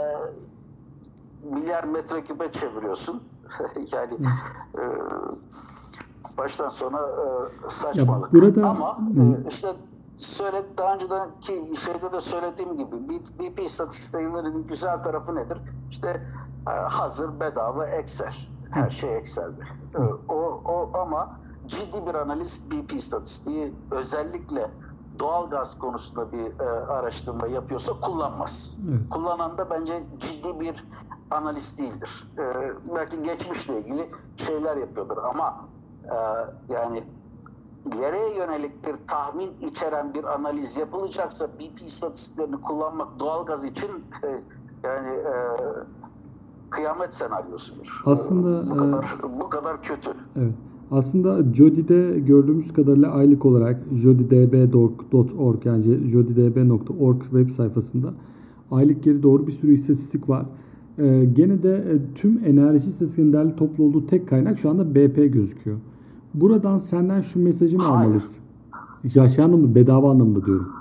milyar 1.42 1.84
metreküpe 1.84 2.52
çeviriyorsun. 2.52 3.35
yani 3.92 4.14
e, 4.78 4.82
baştan 6.38 6.68
sona 6.68 6.98
e, 7.00 7.68
saçmalık. 7.68 8.34
Ya 8.34 8.40
burada- 8.42 8.68
Ama 8.68 8.98
e, 9.44 9.48
işte 9.48 9.68
söyle 10.16 10.64
daha 10.78 10.94
önceki 10.94 11.76
şeyde 11.80 12.12
de 12.12 12.20
söylediğim 12.20 12.76
gibi 12.76 12.96
BP 13.38 13.60
istatistiklerinin 13.64 14.66
güzel 14.66 15.02
tarafı 15.02 15.34
nedir? 15.34 15.58
İşte 15.90 16.22
e, 16.68 16.70
hazır 16.70 17.40
bedava 17.40 17.86
Excel. 17.86 18.34
Her 18.70 18.90
şey 18.90 19.16
Excel'de. 19.16 19.62
E, 19.94 19.98
O, 20.28 20.34
o 20.64 20.98
ama 20.98 21.30
ciddi 21.66 22.06
bir 22.06 22.14
analist 22.14 22.72
BP 22.72 22.92
istatistiği 22.92 23.74
özellikle 23.90 24.70
doğal 25.20 25.50
gaz 25.50 25.78
konusunda 25.78 26.32
bir 26.32 26.60
e, 26.60 26.64
araştırma 26.86 27.46
yapıyorsa 27.46 27.92
kullanmaz. 28.00 28.78
Evet. 28.90 29.00
Kullanan 29.10 29.58
da 29.58 29.70
bence 29.70 30.02
ciddi 30.18 30.60
bir 30.60 30.84
analist 31.30 31.78
değildir. 31.78 32.28
E, 32.38 32.42
belki 32.95 33.23
geçmişle 33.23 33.80
ilgili 33.80 34.06
şeyler 34.37 34.76
yapıyordur 34.76 35.16
ama 35.16 35.68
e, 36.04 36.16
yani 36.73 37.04
ileriye 37.87 38.38
yönelik 38.38 38.87
bir 38.87 38.95
tahmin 39.06 39.50
içeren 39.68 40.14
bir 40.14 40.25
analiz 40.25 40.78
yapılacaksa 40.78 41.49
BP 41.49 41.83
istatistiklerini 41.87 42.61
kullanmak 42.61 43.21
doğalgaz 43.21 43.64
için 43.64 43.90
e, 44.25 44.28
yani 44.85 45.09
e, 45.09 45.35
kıyamet 46.71 47.14
senaryosudur. 47.14 48.02
Aslında, 48.06 48.71
bu 48.71 48.75
e, 48.75 48.78
kadar 48.78 49.06
bu 49.40 49.49
kadar 49.49 49.83
kötü. 49.83 50.11
Evet. 50.37 50.54
Aslında 50.90 51.54
Jodi'de 51.54 52.18
gördüğümüz 52.18 52.73
kadarıyla 52.73 53.12
aylık 53.12 53.45
olarak 53.45 53.83
jodidb.org 53.92 55.66
yani 55.66 56.09
jodidb.org 56.09 57.23
web 57.23 57.50
sayfasında 57.50 58.14
aylık 58.71 59.04
geri 59.04 59.23
doğru 59.23 59.47
bir 59.47 59.52
sürü 59.52 59.75
istatistik 59.75 60.28
var. 60.28 60.47
Ee, 60.98 61.24
gene 61.24 61.62
de 61.62 61.76
e, 61.76 62.14
tüm 62.14 62.44
enerji 62.44 62.88
istatistiklerinin 62.88 63.32
derli 63.32 63.56
toplu 63.56 63.84
olduğu 63.84 64.06
tek 64.06 64.28
kaynak 64.28 64.58
şu 64.58 64.70
anda 64.70 64.94
BP 64.94 65.32
gözüküyor. 65.32 65.78
Buradan 66.34 66.78
senden 66.78 67.20
şu 67.20 67.42
mesajı 67.42 67.76
mı 67.76 67.82
Hayır. 67.82 67.96
almalıyız? 67.96 68.38
Yaşayan 69.14 69.44
anlamda, 69.44 69.74
bedava 69.74 70.10
anlamda 70.10 70.46
diyorum. 70.46 70.72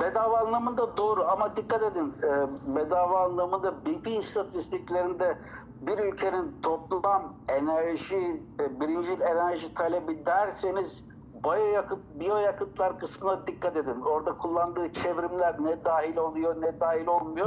Bedava 0.00 0.38
anlamında 0.38 0.96
doğru 0.96 1.24
ama 1.24 1.56
dikkat 1.56 1.82
edin 1.92 2.12
e, 2.22 2.30
bedava 2.76 3.24
anlamında 3.24 3.74
BP 3.86 4.06
istatistiklerinde 4.18 5.38
bir 5.86 6.12
ülkenin 6.12 6.44
toplam 6.62 7.22
enerji, 7.48 8.42
e, 8.60 8.80
birinci 8.80 9.12
enerji 9.12 9.74
talebi 9.74 10.26
derseniz 10.26 11.04
Biyoyakıt, 11.44 11.98
biyoyakıtlar 12.20 12.98
kısmına 12.98 13.46
dikkat 13.46 13.76
edin. 13.76 14.00
Orada 14.00 14.36
kullandığı 14.36 14.92
çevrimler 14.92 15.56
ne 15.64 15.84
dahil 15.84 16.16
oluyor 16.16 16.62
ne 16.62 16.80
dahil 16.80 17.06
olmuyor. 17.06 17.46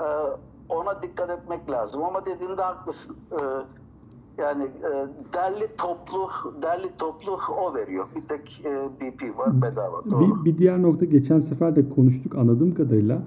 Ee, 0.00 0.02
ona 0.76 1.02
dikkat 1.02 1.30
etmek 1.30 1.70
lazım. 1.70 2.02
Ama 2.04 2.26
dediğinde 2.26 2.62
haklısın. 2.62 3.16
Ee, 3.32 3.36
yani 4.38 4.62
e, 4.64 4.90
derli 5.34 5.66
toplu 5.78 6.28
derli 6.62 6.88
toplu 6.98 7.38
o 7.62 7.74
veriyor. 7.74 8.06
Bir 8.16 8.28
tek 8.28 8.62
e, 8.64 8.88
BP 9.00 9.38
var 9.38 9.62
bedava. 9.62 10.04
Doğru. 10.10 10.20
Bir, 10.40 10.44
bir 10.44 10.58
diğer 10.58 10.82
nokta 10.82 11.04
geçen 11.04 11.38
sefer 11.38 11.76
de 11.76 11.88
konuştuk 11.88 12.34
anladığım 12.34 12.74
kadarıyla. 12.74 13.22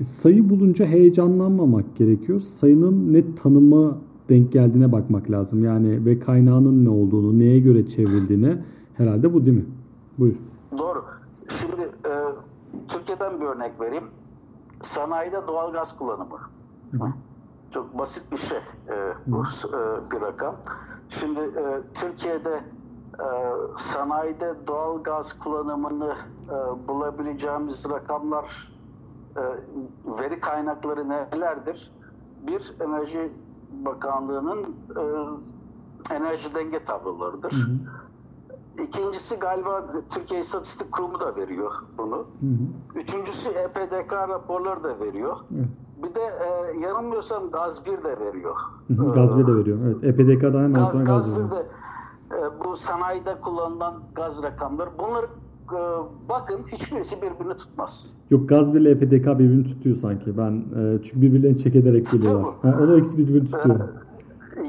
e, 0.00 0.04
Sayı 0.04 0.50
bulunca 0.50 0.86
heyecanlanmamak 0.86 1.96
gerekiyor. 1.96 2.40
Sayının 2.40 3.12
net 3.12 3.42
tanımı 3.42 3.98
denk 4.28 4.52
geldiğine 4.52 4.92
bakmak 4.92 5.30
lazım. 5.30 5.64
Yani 5.64 6.04
ve 6.06 6.18
kaynağının 6.18 6.84
ne 6.84 6.88
olduğunu, 6.90 7.38
neye 7.38 7.58
göre 7.60 7.86
çevrildiğini 7.86 8.58
herhalde 8.94 9.34
bu 9.34 9.46
değil 9.46 9.56
mi? 9.56 9.64
Buyur. 10.18 10.36
Doğru. 10.78 11.04
Şimdi 11.48 11.82
e, 11.82 12.12
Türkiye'den 12.88 13.40
bir 13.40 13.46
örnek 13.46 13.80
vereyim. 13.80 14.04
Sanayide 14.82 15.36
doğalgaz 15.48 15.98
kullanımı. 15.98 16.38
Çok 17.70 17.98
basit 17.98 18.32
bir 18.32 18.36
şey 18.36 18.58
e, 18.58 19.14
bu 19.26 19.42
e, 19.42 20.10
bir 20.10 20.20
rakam. 20.20 20.56
Şimdi 21.08 21.40
e, 21.40 21.82
Türkiye'de 21.94 22.64
e, 23.20 23.26
sanayide 23.76 24.54
doğalgaz 24.66 25.38
kullanımını 25.38 26.14
e, 26.48 26.88
bulabileceğimiz 26.88 27.86
rakamlar 27.90 28.72
e, 29.36 29.42
veri 30.20 30.40
kaynakları 30.40 31.08
nelerdir? 31.08 31.92
Bir 32.46 32.74
Enerji 32.80 33.32
Bakanlığı'nın 33.84 34.62
e, 34.96 36.14
enerji 36.14 36.54
denge 36.54 36.84
tablolarıdır. 36.84 37.68
İkincisi 38.82 39.38
galiba 39.38 39.86
Türkiye 40.10 40.40
İstatistik 40.40 40.92
Kurumu 40.92 41.20
da 41.20 41.36
veriyor 41.36 41.72
bunu. 41.98 42.16
Hı 42.16 42.46
hı. 42.46 42.98
Üçüncüsü 42.98 43.50
EPDK 43.50 44.12
raporları 44.12 44.84
da 44.84 45.00
veriyor. 45.00 45.40
Evet. 45.54 45.68
Bir 46.02 46.14
de 46.14 46.20
e, 46.20 46.80
yanılmıyorsam 46.80 47.50
Gaz 47.50 47.86
1 47.86 47.92
de 48.04 48.20
veriyor. 48.20 48.56
Gaz 49.14 49.38
bir 49.38 49.46
de 49.46 49.56
veriyor. 49.56 49.78
Evet. 49.86 50.04
E 50.04 50.08
EPDK'dan 50.08 50.58
hemen 50.58 50.74
Gaz, 50.74 50.92
gaz 50.98 51.04
gaz 51.04 51.38
1 51.38 51.44
veriyor. 51.44 51.50
de 51.50 51.66
e, 52.36 52.64
bu 52.64 52.76
sanayide 52.76 53.30
kullanılan 53.42 53.94
gaz 54.14 54.42
rakamları. 54.42 54.90
Bunları 54.98 55.26
e, 55.72 55.78
bakın 56.28 56.62
hiçbirisi 56.72 57.16
birbirini 57.22 57.56
tutmaz. 57.56 58.10
Yok 58.30 58.48
gaz 58.48 58.74
bir 58.74 58.80
ile 58.80 58.90
EPDK 58.90 59.26
birbirini 59.26 59.64
tutuyor 59.64 59.96
sanki. 59.96 60.38
Ben 60.38 60.52
e, 60.52 61.02
çünkü 61.02 61.22
birbirlerini 61.22 61.58
çek 61.58 61.76
ederek 61.76 62.10
geliyorlar. 62.12 62.54
Ha, 62.62 62.78
o 62.84 62.88
da 62.88 62.96
ikisi 62.98 63.18
birbirini 63.18 63.50
tutuyor. 63.50 63.80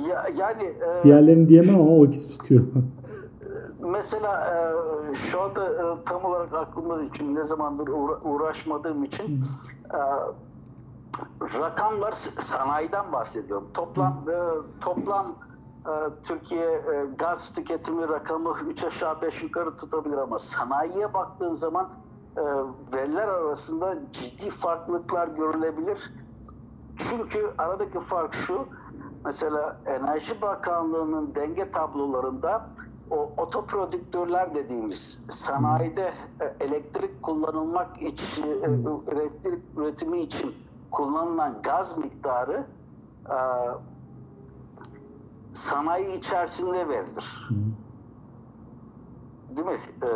Ya, 0.09 0.25
yani 0.37 0.63
e, 0.63 1.03
Diğerlerini 1.03 1.49
diyemem 1.49 1.75
ama 1.75 1.89
o 1.89 2.05
ikisi 2.05 2.29
tutuyor. 2.37 2.63
mesela 3.91 4.47
e, 5.11 5.13
şu 5.13 5.41
anda 5.41 5.65
e, 5.65 6.03
tam 6.05 6.25
olarak 6.25 6.53
aklımda 6.53 6.99
çünkü 7.13 7.35
ne 7.35 7.43
zamandır 7.43 7.87
uğra- 7.87 8.21
uğraşmadığım 8.23 9.03
için 9.03 9.41
e, 9.93 9.99
rakamlar 11.41 12.11
sanayiden 12.11 13.11
bahsediyorum. 13.11 13.67
Toplam 13.73 14.25
e, 14.29 14.35
toplam 14.81 15.35
e, 15.85 15.91
Türkiye 16.23 16.65
e, 16.65 17.05
gaz 17.17 17.53
tüketimi 17.53 18.07
rakamı 18.07 18.55
3 18.67 18.83
aşağı 18.83 19.21
5 19.21 19.43
yukarı 19.43 19.77
tutabilir 19.77 20.17
ama 20.17 20.37
sanayiye 20.37 21.13
baktığın 21.13 21.53
zaman 21.53 21.89
e, 22.37 22.41
veriler 22.93 23.27
arasında 23.27 23.97
ciddi 24.11 24.49
farklılıklar 24.49 25.27
görülebilir. 25.27 26.13
Çünkü 26.97 27.53
aradaki 27.57 27.99
fark 27.99 28.33
şu. 28.33 28.67
Mesela 29.25 29.77
Enerji 29.85 30.41
Bakanlığı'nın 30.41 31.35
denge 31.35 31.71
tablolarında 31.71 32.69
o 33.09 33.31
otoprodüktörler 33.37 34.55
dediğimiz 34.55 35.23
sanayide 35.29 36.13
e, 36.41 36.65
elektrik 36.65 37.23
kullanılmak 37.23 38.01
için 38.01 38.43
e, 38.43 39.15
elektrik 39.15 39.63
üretimi 39.77 40.19
için 40.19 40.55
kullanılan 40.91 41.61
gaz 41.61 41.97
miktarı 41.97 42.65
e, 43.29 43.37
sanayi 45.53 46.11
içerisinde 46.17 46.89
verilir. 46.89 47.49
Değil 49.49 49.67
mi? 49.67 49.79
E, 50.03 50.09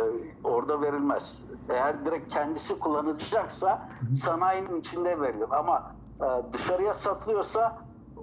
orada 0.44 0.80
verilmez. 0.80 1.44
Eğer 1.68 2.04
direkt 2.04 2.32
kendisi 2.32 2.78
kullanacaksa 2.78 3.88
sanayinin 4.14 4.80
içinde 4.80 5.20
verilir. 5.20 5.48
Ama 5.50 5.92
e, 6.20 6.52
dışarıya 6.52 6.94
satılıyorsa 6.94 7.78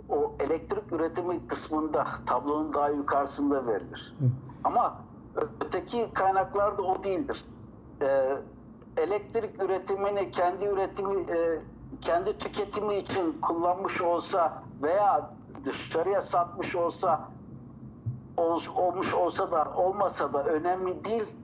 o 0.09 0.35
elektrik 0.39 0.91
üretimi 0.93 1.47
kısmında 1.47 2.07
tablonun 2.25 2.73
daha 2.73 2.89
yukarısında 2.89 3.67
verilir. 3.67 4.15
Ama 4.63 4.97
öteki 5.65 6.09
kaynaklarda 6.13 6.81
o 6.81 7.03
değildir. 7.03 7.45
E, 8.01 8.37
elektrik 8.97 9.63
üretimini 9.63 10.31
kendi 10.31 10.65
üretimi 10.65 11.21
e, 11.31 11.61
kendi 12.01 12.37
tüketimi 12.37 12.95
için 12.95 13.41
kullanmış 13.41 14.01
olsa 14.01 14.63
veya 14.81 15.29
dışarıya 15.65 16.21
satmış 16.21 16.75
olsa 16.75 17.21
ol- 18.37 18.75
olmuş 18.75 19.13
olsa 19.13 19.51
da 19.51 19.73
olmasa 19.75 20.33
da 20.33 20.43
önemli 20.43 21.03
değil. 21.05 21.35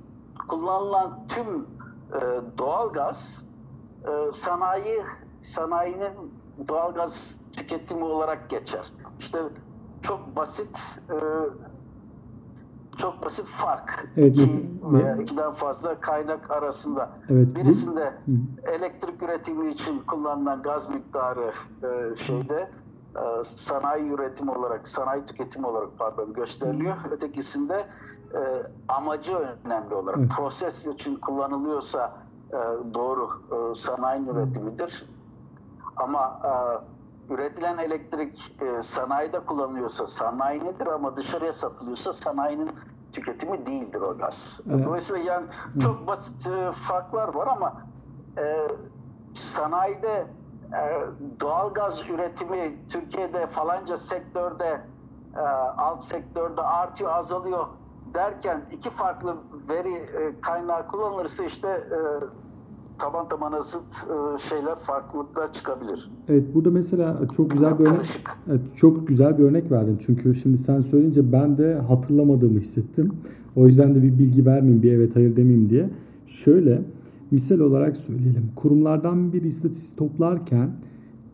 Kullanılan 0.47 1.27
tüm 1.27 1.67
e, 2.13 2.19
doğalgaz 2.57 3.45
e, 4.07 4.33
sanayi 4.33 5.03
sanayinin 5.41 6.33
doğalgaz 6.67 7.37
tüketimi 7.53 8.03
olarak 8.03 8.49
geçer. 8.49 8.91
İşte 9.19 9.39
çok 10.01 10.35
basit 10.35 10.99
e, 11.09 11.15
çok 12.97 13.25
basit 13.25 13.45
fark. 13.47 14.07
Evet, 14.17 14.37
İki 14.37 14.69
veya 14.83 15.15
ikiden 15.17 15.51
fazla 15.51 15.99
kaynak 15.99 16.51
arasında. 16.51 17.19
Evet, 17.29 17.47
bu- 17.51 17.55
Birisinde 17.55 18.03
Hı. 18.25 18.31
elektrik 18.71 19.23
üretimi 19.23 19.69
için 19.69 19.99
kullanılan 19.99 20.61
gaz 20.61 20.89
miktarı 20.95 21.51
e, 21.83 22.15
şeyde 22.15 22.71
e, 23.15 23.43
sanayi 23.43 24.09
üretimi 24.11 24.51
olarak, 24.51 24.87
sanayi 24.87 25.25
tüketimi 25.25 25.67
olarak 25.67 25.97
pardon 25.97 26.33
gösteriliyor. 26.33 26.95
Ötekisinde 27.11 27.85
e, 28.35 28.39
amacı 28.87 29.35
önemli 29.65 29.95
olarak. 29.95 30.19
Evet. 30.19 30.31
Proses 30.37 30.85
için 30.87 31.15
kullanılıyorsa 31.15 32.17
e, 32.53 32.57
doğru 32.93 33.29
e, 33.51 33.75
sanayi 33.75 34.27
üretimidir. 34.27 35.09
Ama 35.95 36.39
e, 36.43 36.51
üretilen 37.29 37.77
elektrik 37.77 38.55
e, 38.61 38.81
sanayide 38.81 39.39
kullanılıyorsa 39.39 40.07
sanayinedir 40.07 40.87
ama 40.87 41.17
dışarıya 41.17 41.53
satılıyorsa 41.53 42.13
sanayinin 42.13 42.69
tüketimi 43.11 43.65
değildir 43.65 44.01
o 44.01 44.17
gaz. 44.17 44.61
Evet. 44.69 44.85
Dolayısıyla 44.85 45.33
yani 45.33 45.47
çok 45.83 46.07
basit 46.07 46.47
e, 46.47 46.71
farklar 46.71 47.35
var 47.35 47.47
ama 47.47 47.81
e, 48.37 48.67
sanayide 49.33 50.27
e, 50.73 50.81
doğalgaz 51.39 52.09
üretimi 52.09 52.87
Türkiye'de 52.87 53.47
falanca 53.47 53.97
sektörde 53.97 54.81
e, 55.35 55.39
alt 55.77 56.03
sektörde 56.03 56.61
artıyor 56.61 57.11
azalıyor 57.11 57.67
derken 58.13 58.65
iki 58.71 58.89
farklı 58.89 59.37
veri 59.69 59.93
e, 59.93 60.41
kaynağı 60.41 60.87
kullanılırsa 60.87 61.43
işte 61.43 61.69
e, 61.69 61.97
taban 62.99 63.29
tabana 63.29 63.61
zıt 63.61 63.81
e, 63.81 64.37
şeyler 64.37 64.75
farklılıklar 64.75 65.53
çıkabilir. 65.53 66.09
Evet 66.29 66.43
burada 66.53 66.71
mesela 66.71 67.21
çok 67.37 67.51
güzel 67.51 67.79
bir 67.79 67.85
örnek, 67.85 68.21
evet, 68.49 68.61
çok 68.75 69.07
güzel 69.07 69.37
bir 69.37 69.43
örnek 69.43 69.71
verdin. 69.71 69.99
Çünkü 70.05 70.35
şimdi 70.35 70.57
sen 70.57 70.81
söyleyince 70.81 71.31
ben 71.31 71.57
de 71.57 71.75
hatırlamadığımı 71.75 72.59
hissettim. 72.59 73.11
O 73.55 73.67
yüzden 73.67 73.95
de 73.95 74.03
bir 74.03 74.19
bilgi 74.19 74.45
vermeyeyim, 74.45 74.83
bir 74.83 74.91
evet 74.91 75.15
hayır 75.15 75.35
demeyeyim 75.35 75.69
diye. 75.69 75.89
Şöyle 76.27 76.81
misal 77.31 77.59
olarak 77.59 77.97
söyleyelim. 77.97 78.51
Kurumlardan 78.55 79.33
bir 79.33 79.41
istatistik 79.41 79.97
toplarken 79.97 80.69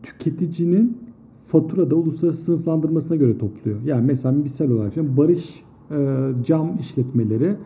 tüketicinin 0.02 0.98
faturada 1.46 1.94
uluslararası 1.94 2.42
sınıflandırmasına 2.42 3.16
göre 3.16 3.38
topluyor. 3.38 3.82
Yani 3.84 4.06
mesela 4.06 4.32
misal 4.32 4.70
olarak 4.70 4.96
Barış 4.96 5.62
e, 5.90 6.30
cam 6.44 6.78
işletmeleri 6.78 7.56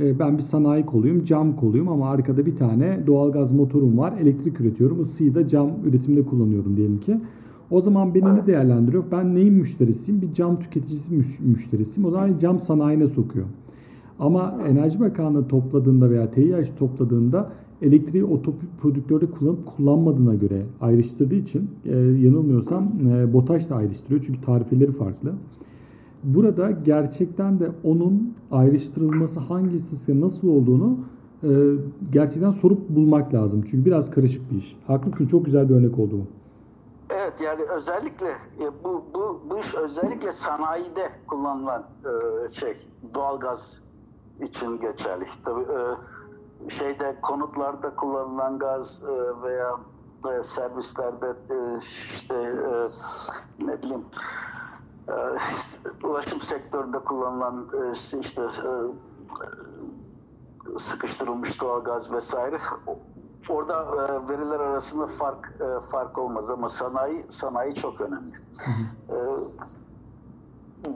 ben 0.00 0.36
bir 0.36 0.42
sanayi 0.42 0.86
koluyum, 0.86 1.24
cam 1.24 1.56
koluyum 1.56 1.88
ama 1.88 2.10
arkada 2.10 2.46
bir 2.46 2.56
tane 2.56 3.00
doğalgaz 3.06 3.52
motorum 3.52 3.98
var, 3.98 4.14
elektrik 4.22 4.60
üretiyorum, 4.60 5.00
ısıyı 5.00 5.34
da 5.34 5.48
cam 5.48 5.70
üretiminde 5.84 6.22
kullanıyorum 6.22 6.76
diyelim 6.76 7.00
ki. 7.00 7.20
O 7.70 7.80
zaman 7.80 8.14
beni 8.14 8.34
ne 8.34 8.46
değerlendiriyor? 8.46 9.04
Ben 9.12 9.34
neyin 9.34 9.54
müşterisiyim? 9.54 10.22
Bir 10.22 10.32
cam 10.32 10.60
tüketicisi 10.60 11.14
müş- 11.14 11.40
müşterisiyim. 11.40 12.08
O 12.08 12.10
zaman 12.10 12.38
cam 12.38 12.58
sanayine 12.58 13.08
sokuyor. 13.08 13.46
Ama 14.18 14.58
Enerji 14.68 15.00
Bakanlığı 15.00 15.48
topladığında 15.48 16.10
veya 16.10 16.30
TİH 16.30 16.76
topladığında 16.78 17.52
elektriği 17.82 18.24
otoproduktörde 18.24 19.26
kullanıp 19.26 19.66
kullanmadığına 19.66 20.34
göre 20.34 20.62
ayrıştırdığı 20.80 21.34
için 21.34 21.70
e, 21.84 21.96
yanılmıyorsam 21.98 22.92
e, 23.08 23.32
BOTAŞ 23.32 23.70
da 23.70 23.76
ayrıştırıyor 23.76 24.24
çünkü 24.26 24.40
tarifeleri 24.40 24.92
farklı. 24.92 25.32
Burada 26.24 26.70
gerçekten 26.70 27.60
de 27.60 27.70
onun 27.84 28.34
ayrıştırılması 28.50 29.40
hangisi 29.40 30.20
nasıl 30.20 30.48
olduğunu 30.48 30.98
e, 31.42 31.48
gerçekten 32.12 32.50
sorup 32.50 32.88
bulmak 32.88 33.34
lazım. 33.34 33.64
Çünkü 33.70 33.84
biraz 33.84 34.10
karışık 34.10 34.50
bir 34.50 34.56
iş. 34.56 34.76
Haklısın 34.86 35.26
çok 35.26 35.44
güzel 35.44 35.68
bir 35.68 35.74
örnek 35.74 35.98
oldu 35.98 36.12
bu. 36.12 36.26
Evet 37.10 37.40
yani 37.40 37.62
özellikle 37.76 38.28
e, 38.28 38.84
bu 38.84 39.04
bu 39.14 39.40
bu 39.50 39.58
iş 39.58 39.74
özellikle 39.74 40.32
sanayide 40.32 41.10
kullanılan 41.26 41.84
e, 42.04 42.48
şey 42.48 42.74
doğalgaz 43.14 43.82
için 44.42 44.78
geçerli. 44.78 45.24
Tabii 45.44 45.62
e, 45.62 46.70
şeyde 46.70 47.16
konutlarda 47.22 47.96
kullanılan 47.96 48.58
gaz 48.58 49.04
e, 49.08 49.42
veya 49.42 49.76
e, 50.38 50.42
servislerde 50.42 51.26
e, 51.50 51.78
işte 52.14 52.34
e, 52.34 52.88
ne 53.66 53.82
bileyim 53.82 54.04
ulaşım 56.04 56.40
sektöründe 56.40 56.98
kullanılan 56.98 57.68
e, 57.74 57.90
işte 58.20 58.42
e, 58.42 58.48
sıkıştırılmış 60.78 61.60
doğalgaz 61.60 62.12
vesaire 62.12 62.58
orada 63.48 63.82
e, 63.82 64.30
veriler 64.32 64.60
arasında 64.60 65.06
fark 65.06 65.52
fark 65.90 66.18
olmaz 66.18 66.50
ama 66.50 66.68
sanayi 66.68 67.26
sanayi 67.28 67.74
çok 67.74 68.00
önemli. 68.00 68.34
E, 69.08 69.16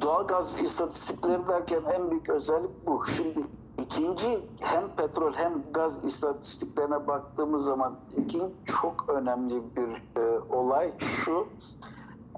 doğalgaz 0.03 0.61
istatistikleri 0.61 1.49
derken 1.49 1.83
en 1.85 2.11
büyük 2.11 2.29
özellik 2.29 2.87
bu. 2.87 3.05
Şimdi 3.05 3.40
ikinci 3.79 4.49
hem 4.61 4.88
petrol 4.88 5.33
hem 5.33 5.73
gaz 5.73 6.05
istatistiklerine 6.05 7.07
baktığımız 7.07 7.64
zaman 7.64 7.94
ikinci 8.16 8.55
çok 8.64 9.09
önemli 9.09 9.62
bir 9.77 10.21
e, 10.23 10.38
olay 10.51 10.99
şu 10.99 11.47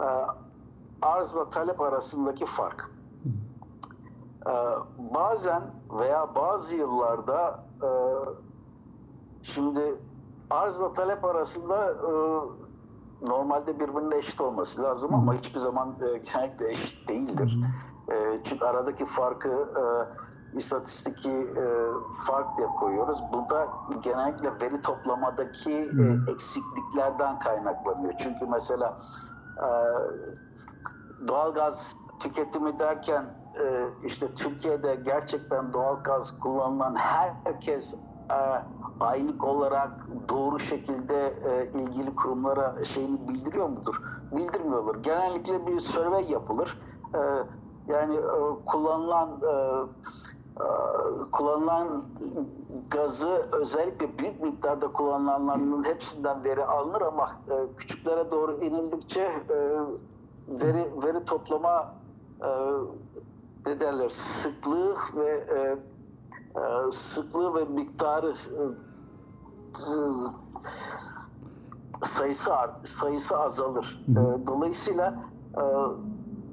e, 0.00 0.06
arzla 1.02 1.50
talep 1.50 1.80
arasındaki 1.80 2.46
fark. 2.46 2.90
E, 4.46 4.52
bazen 5.14 5.62
veya 6.00 6.34
bazı 6.34 6.76
yıllarda 6.76 7.64
e, 7.82 7.90
şimdi 9.42 9.94
arzla 10.50 10.92
talep 10.92 11.24
arasında 11.24 11.90
e, 11.90 12.10
normalde 13.28 13.80
birbirine 13.80 14.16
eşit 14.16 14.40
olması 14.40 14.82
lazım 14.82 15.14
ama 15.14 15.34
hiçbir 15.34 15.58
zaman 15.58 15.94
e, 16.02 16.18
genellikle 16.18 16.70
eşit 16.70 17.08
değildir. 17.08 17.58
E, 18.12 18.40
çünkü 18.44 18.64
aradaki 18.64 19.06
farkı 19.06 19.48
e, 19.48 19.82
istatistiki 20.56 21.32
e, 21.32 21.64
fark 22.26 22.56
diye 22.56 22.68
koyuyoruz. 22.68 23.22
Bu 23.32 23.48
da 23.48 23.68
genellikle 24.02 24.50
veri 24.62 24.82
toplamadaki 24.82 25.72
e, 25.72 26.32
eksikliklerden 26.32 27.38
kaynaklanıyor. 27.38 28.14
Çünkü 28.18 28.46
mesela 28.46 28.96
e, 29.58 29.68
doğalgaz 31.28 31.96
tüketimi 32.20 32.78
derken 32.78 33.24
e, 33.64 33.86
işte 34.04 34.34
Türkiye'de 34.34 34.94
gerçekten 34.94 35.72
doğalgaz 35.72 36.40
kullanılan 36.40 36.94
herkes 36.94 37.94
e, 38.30 38.34
aylık 39.00 39.44
olarak 39.44 40.06
doğru 40.28 40.60
şekilde 40.60 41.34
e, 41.44 41.80
ilgili 41.80 42.14
kurumlara 42.14 42.84
şeyini 42.84 43.28
bildiriyor 43.28 43.68
mudur? 43.68 44.02
Bildirmiyorlar. 44.32 44.94
Genellikle 44.94 45.66
bir 45.66 45.80
survey 45.80 46.24
yapılır. 46.24 46.78
E, 47.14 47.18
yani 47.92 48.16
e, 48.16 48.64
kullanılan 48.66 49.40
e, 49.42 49.54
e, 50.62 50.66
kullanılan 51.32 52.04
gazı 52.90 53.48
özellikle 53.52 54.18
büyük 54.18 54.42
miktarda 54.42 54.92
kullanılanların 54.92 55.84
hepsinden 55.84 56.44
veri 56.44 56.64
alınır 56.64 57.00
ama 57.00 57.30
e, 57.50 57.76
küçüklere 57.76 58.30
doğru 58.30 58.52
inildikçe 58.64 59.20
e, 59.50 59.56
veri 60.50 60.90
veri 61.04 61.24
toplama 61.24 61.94
e, 62.42 62.48
ne 63.66 63.80
derler 63.80 64.08
sıklığı 64.08 64.94
ve 65.16 65.26
e, 65.28 65.76
e, 66.60 66.90
sıklığı 66.90 67.54
ve 67.54 67.64
miktarı 67.64 68.30
e, 68.30 68.62
sayısı 72.04 72.56
art, 72.56 72.88
sayısı 72.88 73.38
azalır. 73.38 74.04
E, 74.08 74.46
Dolayısıyla 74.46 75.14
e, 75.56 75.62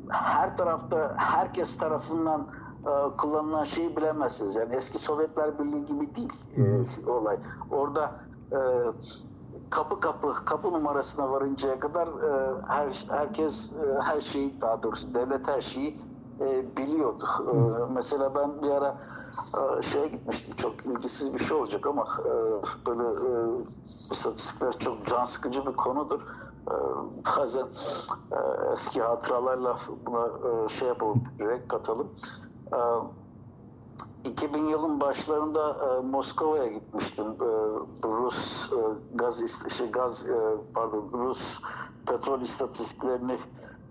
her 0.10 0.58
tarafta 0.58 1.14
herkes 1.18 1.78
tarafından 1.78 2.48
e, 2.86 3.18
kullanılan 3.18 3.64
şeyi 3.64 3.98
bilemezsiniz. 3.98 4.56
Yani 4.56 4.76
eski 4.76 5.00
Sovyetler 5.00 5.60
Birliği 5.60 5.86
gibi 5.86 6.16
değil 6.16 6.44
e, 6.58 7.10
olay. 7.12 7.38
Orada 7.72 8.12
e, 8.52 8.58
kapı 9.70 10.00
kapı 10.00 10.46
kapı 10.46 10.74
numarasına 10.74 11.32
varıncaya 11.32 11.80
kadar 11.80 12.08
e, 12.08 12.62
her 12.68 13.06
herkes 13.10 13.74
e, 13.74 14.02
her 14.02 14.20
şeyi 14.20 14.62
daha 14.62 14.84
doğrusu 14.84 15.14
devlet 15.14 15.48
her 15.48 15.62
şeyi 15.62 16.00
e, 16.40 16.78
biliyordu. 16.78 17.26
E, 17.40 17.54
mesela 17.94 18.36
ben 18.36 18.62
bir 18.62 18.70
ara 18.70 18.98
e, 19.78 19.82
şeye 19.82 20.08
gitmiştim. 20.08 20.56
Çok 20.56 20.86
ilgisiz 20.86 21.34
bir 21.34 21.40
şey 21.40 21.58
olacak 21.58 21.88
ama 21.88 22.08
e, 22.26 22.32
böyle 22.88 23.04
e, 23.04 23.32
istatistikler 24.12 24.80
çok 24.80 25.06
can 25.06 25.24
sıkıcı 25.24 25.66
bir 25.66 25.74
konudur. 25.74 26.22
E, 26.72 26.76
bazen 27.38 27.66
e, 28.32 28.72
eski 28.74 29.02
hatıralarla 29.02 29.78
buna 30.06 30.26
e, 30.26 30.70
şey 30.70 30.88
yapalım, 30.88 31.24
direkt 31.40 31.68
katalım. 31.68 32.08
E, 32.74 32.78
2000 34.26 34.68
yılın 34.68 35.02
başlarında 35.02 35.78
e, 35.88 36.02
Moskova'ya 36.02 36.68
gitmiştim. 36.68 37.26
E, 37.26 37.48
Rus 38.08 38.72
e, 38.74 38.78
gaz 39.16 39.44
şey, 39.78 39.92
gaz 39.92 40.30
e, 40.30 40.58
pardon 40.74 41.10
Rus 41.14 41.62
petrol 42.08 42.42
istatistiklerini 42.42 43.38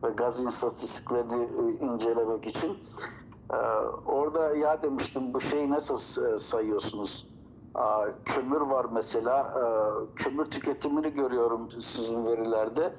ve 0.05 0.11
gaz 0.11 0.41
istatistiklerini 0.41 1.45
e, 1.45 1.85
incelemek 1.85 2.47
için. 2.47 2.79
E, 3.53 3.57
orada 4.07 4.57
ya 4.57 4.83
demiştim 4.83 5.35
bu 5.35 5.41
şeyi 5.41 5.71
nasıl 5.71 6.25
e, 6.25 6.39
sayıyorsunuz? 6.39 7.29
Aa, 7.75 8.07
kömür 8.25 8.61
var 8.61 8.87
mesela. 8.93 9.41
E, 9.41 9.63
kömür 10.15 10.45
tüketimini 10.45 11.13
görüyorum 11.13 11.71
sizin 11.71 12.27
verilerde. 12.27 12.97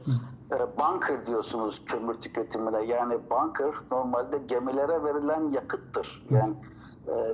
E, 0.51 0.57
bunker 0.79 1.25
diyorsunuz 1.25 1.85
kömür 1.85 2.13
tüketimine. 2.13 2.85
Yani 2.85 3.19
bunker 3.29 3.71
normalde 3.91 4.37
gemilere 4.37 5.03
verilen 5.03 5.49
yakıttır. 5.49 6.25
Yani 6.29 6.53
e, 6.53 6.76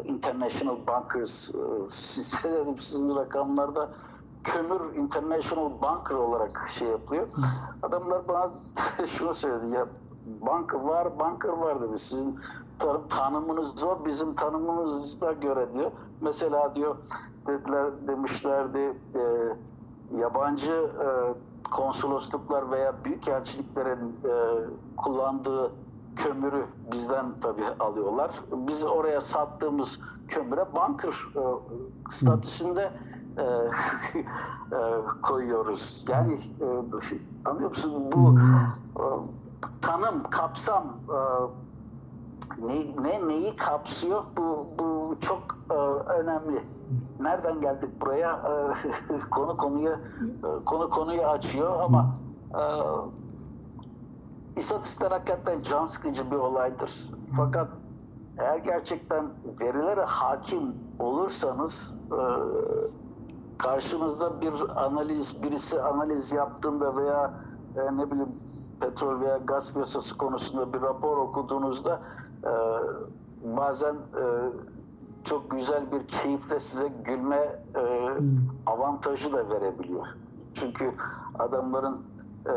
International 0.06 0.78
Bunkers 0.88 1.50
e, 1.56 1.60
sistemi 1.90 2.78
sizin 2.78 3.16
rakamlarda 3.16 3.90
kömür 4.44 4.96
International 4.96 5.72
Bunker 5.82 6.16
olarak 6.16 6.70
şey 6.74 6.88
yapılıyor. 6.88 7.28
Adamlar 7.84 8.28
bana 8.28 8.52
şunu 9.06 9.34
söyledi 9.34 9.76
ya 9.76 9.88
bunker 10.42 10.80
var, 10.80 11.20
bunker 11.20 11.50
var 11.50 11.82
dedi. 11.82 12.00
Sizin 12.00 12.40
tan- 12.80 13.08
tanımınız 13.08 13.84
o, 13.84 14.06
bizim 14.06 14.36
tanımımıza 14.36 15.32
göre 15.32 15.74
diyor. 15.74 15.92
Mesela 16.22 16.74
diyor 16.74 16.96
dediler 17.48 17.92
demişlerdi 18.08 18.94
e, 19.16 19.22
yabancı 20.18 20.72
e, 20.72 21.08
konsolosluklar 21.72 22.72
veya 22.72 22.94
büyükelçiliklerin 23.06 24.16
e, 24.26 24.34
kullandığı 24.98 25.72
kömürü 26.16 26.66
bizden 26.92 27.26
tabii 27.42 27.66
alıyorlar. 27.80 28.32
Biz 28.52 28.86
oraya 28.86 29.22
sattığımız 29.22 30.00
kömüre 30.28 30.66
bunker 30.76 31.28
e, 31.36 31.42
statüsünde 32.10 32.92
e, 33.38 33.44
e, 34.20 34.80
koyuyoruz. 35.22 36.06
Yani 36.10 36.34
e, 36.34 37.50
anlıyor 37.50 37.70
musun? 37.70 38.12
Bu 38.12 38.40
e, 39.00 39.04
tanım, 39.82 40.24
kapsam 40.30 40.84
e, 41.10 41.18
ne, 42.68 43.04
ne 43.04 43.28
neyi 43.28 43.56
kapsıyor? 43.56 44.24
Bu 44.38 44.68
bu 44.80 45.16
çok 45.22 45.58
e, 45.72 45.74
önemli. 46.12 46.64
Nereden 47.20 47.62
geldik 47.62 48.02
buraya? 48.02 48.32
E, 48.32 49.20
konu 49.32 49.58
konuyu 49.58 49.92
e, 49.92 50.66
konu 50.66 50.90
konuyu 50.90 51.22
açıyor 51.26 51.80
ama 51.80 52.16
e, 52.54 52.64
İstatistikler 54.58 55.12
hakikaten 55.12 55.62
can 55.62 55.86
sıkıcı 55.86 56.32
bir 56.32 56.36
olaydır. 56.36 57.10
Fakat 57.38 57.68
eğer 58.38 58.58
gerçekten 58.58 59.30
verilere 59.62 60.04
hakim 60.04 60.76
olursanız 61.00 62.00
e, 62.12 62.20
karşınızda 63.58 64.42
bir 64.42 64.54
analiz, 64.86 65.44
birisi 65.44 65.82
analiz 65.82 66.32
yaptığında 66.34 66.96
veya 66.96 67.34
e, 67.76 67.98
ne 67.98 68.12
bileyim 68.12 68.32
petrol 68.82 69.22
veya 69.22 69.38
gaz 69.38 69.74
piyasası 69.74 70.18
konusunda 70.18 70.74
bir 70.74 70.82
rapor 70.82 71.18
okuduğunuzda 71.18 72.02
e, 72.44 72.54
bazen 73.58 73.94
e, 73.96 74.24
çok 75.24 75.52
güzel 75.52 75.92
bir 75.92 76.08
keyifle 76.08 76.60
size 76.60 76.88
gülme 77.06 77.60
e, 77.76 78.10
avantajı 78.66 79.34
da 79.34 79.50
verebiliyor. 79.50 80.08
Çünkü 80.54 80.92
adamların 81.40 82.13
e, 82.46 82.54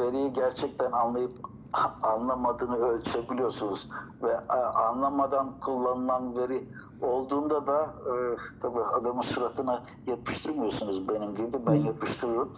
veriyi 0.00 0.32
gerçekten 0.32 0.92
anlayıp 0.92 1.32
anlamadığını 2.02 2.76
ölçebiliyorsunuz. 2.76 3.90
Ve 4.22 4.38
a- 4.38 4.88
anlamadan 4.88 5.60
kullanılan 5.60 6.36
veri 6.36 6.68
olduğunda 7.02 7.66
da 7.66 7.82
e, 7.82 8.36
tabii 8.60 8.80
adamın 8.82 9.20
suratına 9.22 9.82
yapıştırmıyorsunuz 10.06 11.08
benim 11.08 11.34
gibi 11.34 11.66
ben 11.66 11.74
yapıştırıyorum 11.74 12.52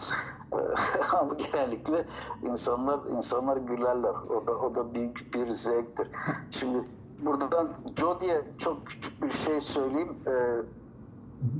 E, 0.52 0.56
ama 1.20 1.34
genellikle 1.34 2.04
insanlar 2.42 3.00
insanlar 3.16 3.56
gülerler. 3.56 4.10
O 4.30 4.46
da 4.46 4.52
o 4.52 4.74
da 4.74 4.94
büyük 4.94 5.34
bir 5.34 5.46
zevktir. 5.46 6.08
Şimdi 6.50 6.84
buradan 7.22 7.68
Jodi'ye 7.96 8.44
çok 8.58 8.86
küçük 8.86 9.22
bir 9.22 9.30
şey 9.30 9.60
söyleyeyim. 9.60 10.16
E, 10.26 10.32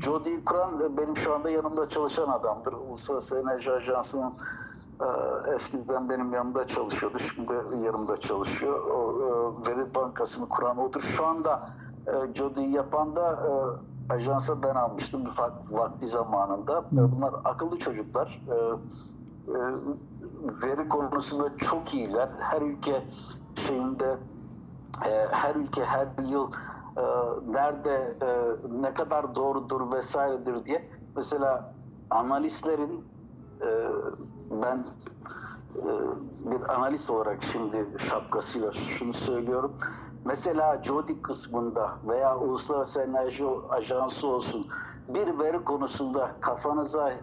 Jody 0.01 0.45
Kuran 0.45 0.81
da 0.81 0.97
benim 0.97 1.17
şu 1.17 1.35
anda 1.35 1.51
yanımda 1.51 1.89
çalışan 1.89 2.29
adamdır. 2.29 2.73
Uluslararası 2.73 3.41
Enerji 3.41 3.73
Ajansı'nın 3.73 4.33
e, 5.01 5.55
eskiden 5.55 6.09
benim 6.09 6.35
yanımda 6.35 6.67
çalışıyordu. 6.67 7.19
Şimdi 7.19 7.53
yanımda 7.85 8.17
çalışıyor. 8.17 8.91
O 8.91 9.13
e, 9.13 9.71
veri 9.71 9.95
bankasını 9.95 10.49
kuran 10.49 10.79
odur. 10.79 11.01
Şu 11.01 11.27
anda 11.27 11.71
e, 12.07 12.35
Jodi'yi 12.35 12.73
yapan 12.73 13.17
da 13.17 13.39
ajansa 14.11 14.63
ben 14.63 14.75
almıştım 14.75 15.25
bir 15.25 15.33
vakti 15.77 16.07
zamanında. 16.07 16.85
Bunlar 16.93 17.35
akıllı 17.45 17.79
çocuklar. 17.79 18.43
Veri 20.67 20.89
konusunda 20.89 21.57
çok 21.57 21.95
iyiler. 21.95 22.29
Her 22.39 22.63
ülke 22.63 23.03
şeyinde 23.55 24.17
her 25.31 25.55
ülke 25.55 25.85
her 25.85 26.09
yıl 26.23 26.51
e, 26.99 27.03
nerede 27.53 28.17
e, 28.23 28.29
ne 28.83 28.95
kadar 28.95 29.35
doğrudur 29.35 29.93
vesairedir 29.93 30.67
diye 30.67 30.89
mesela 31.17 31.73
analistlerin 32.11 33.05
e, 33.61 33.89
ben 34.51 34.87
e, 35.77 35.91
bir 36.51 36.75
analist 36.75 37.11
olarak 37.11 37.43
şimdi 37.43 37.87
şapkasıyla 37.99 38.73
şunu 38.73 39.13
söylüyorum. 39.13 39.77
Mesela 40.25 40.83
Jodi 40.83 41.23
kısmında 41.23 41.91
veya 42.09 42.39
Uluslararası 42.39 43.01
Enerji 43.01 43.47
Ajansı 43.71 44.29
olsun 44.29 44.67
bir 45.09 45.41
veri 45.41 45.65
konusunda 45.65 46.31
kafanıza 46.41 47.11
e, 47.11 47.17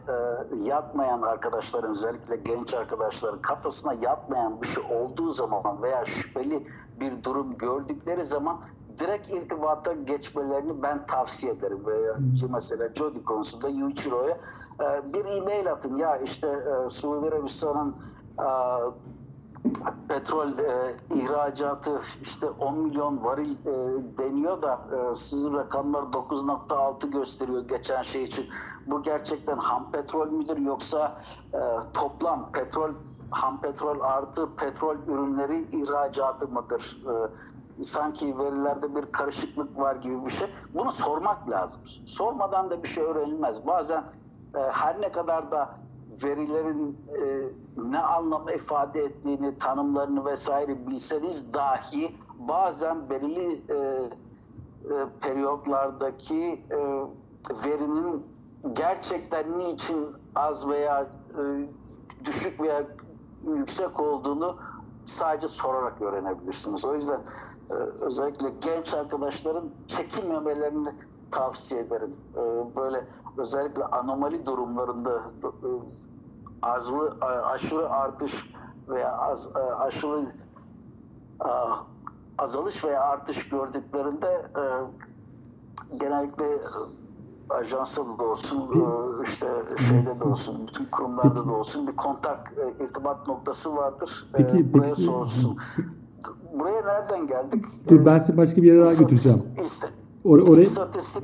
yatmayan 0.55 1.21
arkadaşların 1.21 1.91
özellikle 1.91 2.35
genç 2.35 2.73
arkadaşların 2.73 3.41
kafasına 3.41 3.93
yatmayan 3.93 4.61
bir 4.61 4.67
şey 4.67 4.83
olduğu 4.83 5.31
zaman 5.31 5.81
veya 5.81 6.05
şüpheli 6.05 6.67
bir 6.99 7.23
durum 7.23 7.57
gördükleri 7.57 8.23
zaman 8.23 8.61
direkt 8.99 9.29
irtibata 9.29 9.93
geçmelerini 9.93 10.83
ben 10.83 11.07
tavsiye 11.07 11.53
ederim. 11.53 11.85
Veya 11.85 12.15
mesela 12.49 12.89
Jodi 12.95 13.23
konusunda 13.23 13.69
Yuichiro'ya 13.69 14.37
e, 14.81 15.13
bir 15.13 15.25
e-mail 15.25 15.71
atın. 15.71 15.97
Ya 15.97 16.17
işte 16.17 16.47
e, 16.47 16.89
Suudi 16.89 17.27
Arabistan'ın 17.27 17.95
e, 18.39 18.47
petrol 20.09 20.59
e, 20.59 20.95
ihracatı 21.15 22.01
işte 22.21 22.49
10 22.49 22.77
milyon 22.77 23.23
varil 23.23 23.51
e, 23.51 23.73
deniyor 24.17 24.61
da 24.61 24.79
e, 25.11 25.15
sizin 25.15 25.53
rakamlar 25.53 26.03
9.6 26.03 27.11
gösteriyor 27.11 27.67
geçen 27.67 28.03
şey 28.03 28.23
için. 28.23 28.45
Bu 28.87 29.01
gerçekten 29.01 29.57
ham 29.57 29.91
petrol 29.91 30.27
müdür 30.27 30.57
yoksa 30.57 31.21
e, 31.53 31.59
toplam 31.93 32.51
petrol 32.51 32.89
ham 33.31 33.61
petrol 33.61 33.99
artı 33.99 34.55
petrol 34.55 34.95
ürünleri 35.07 35.61
ihracatı 35.61 36.47
mıdır? 36.47 37.01
E, 37.05 37.13
sanki 37.81 38.39
verilerde 38.39 38.95
bir 38.95 39.11
karışıklık 39.11 39.79
var 39.79 39.95
gibi 39.95 40.25
bir 40.25 40.29
şey. 40.29 40.47
Bunu 40.73 40.91
sormak 40.91 41.49
lazım. 41.49 41.81
Sormadan 42.05 42.69
da 42.69 42.83
bir 42.83 42.87
şey 42.87 43.03
öğrenilmez. 43.03 43.67
Bazen 43.67 44.03
e, 44.55 44.59
her 44.59 45.01
ne 45.01 45.11
kadar 45.11 45.51
da 45.51 45.69
verilerin 46.23 46.97
e, 47.21 47.49
ne 47.77 47.99
anlam 47.99 48.49
ifade 48.49 49.03
ettiğini, 49.03 49.57
tanımlarını 49.57 50.25
vesaire 50.25 50.87
bilseniz 50.87 51.53
dahi 51.53 52.15
bazen 52.39 53.09
belirli 53.09 53.61
e, 53.69 53.75
e, 53.75 54.09
periyotlardaki 55.21 56.63
e, 56.71 56.77
verinin 57.65 58.25
gerçekten 58.73 59.59
niçin 59.59 60.07
az 60.35 60.69
veya 60.69 61.01
e, 61.01 61.41
düşük 62.25 62.61
veya 62.61 62.83
yüksek 63.47 63.99
olduğunu 63.99 64.57
sadece 65.05 65.47
sorarak 65.47 66.01
öğrenebilirsiniz. 66.01 66.85
O 66.85 66.93
yüzden 66.93 67.21
e, 67.69 67.73
özellikle 68.01 68.49
genç 68.61 68.93
arkadaşların 68.93 69.69
çekinmemelerini 69.87 70.93
tavsiye 71.31 71.81
ederim. 71.81 72.15
E, 72.35 72.75
böyle 72.75 73.07
özellikle 73.37 73.83
anomali 73.85 74.45
durumlarında 74.45 75.21
e, 75.43 75.69
azlı 76.61 77.17
aşırı 77.21 77.89
artış 77.89 78.51
veya 78.89 79.17
az, 79.17 79.55
aşırı 79.55 80.27
azalış 82.37 82.85
veya 82.85 83.01
artış 83.01 83.49
gördüklerinde 83.49 84.45
genellikle 85.99 86.61
ajansa 87.49 88.01
da 88.19 88.23
olsun, 88.23 88.59
e, 88.59 89.23
işte 89.29 89.47
şeyde 89.89 90.19
de 90.19 90.23
olsun, 90.23 90.67
bütün 90.67 90.85
kurumlarda 90.85 91.33
Peki. 91.33 91.47
da 91.47 91.51
olsun 91.53 91.87
bir 91.87 91.95
kontak, 91.95 92.53
e, 92.79 92.83
irtibat 92.83 93.27
noktası 93.27 93.75
vardır. 93.75 94.29
E, 94.33 94.37
Peki, 94.37 94.73
buraya 94.73 94.87
peki- 94.89 95.01
sorsun. 95.01 95.57
Buraya 96.59 96.81
nereden 96.81 97.27
geldik? 97.27 97.65
Dur 97.89 98.05
ben 98.05 98.17
sizi 98.17 98.37
başka 98.37 98.61
bir 98.61 98.67
yere 98.73 98.79
daha 98.85 98.93
götüreceğim. 98.93 99.39
İste, 99.63 99.87
Or- 100.25 100.49
oraya 100.51 100.61
İstatistik 100.61 101.23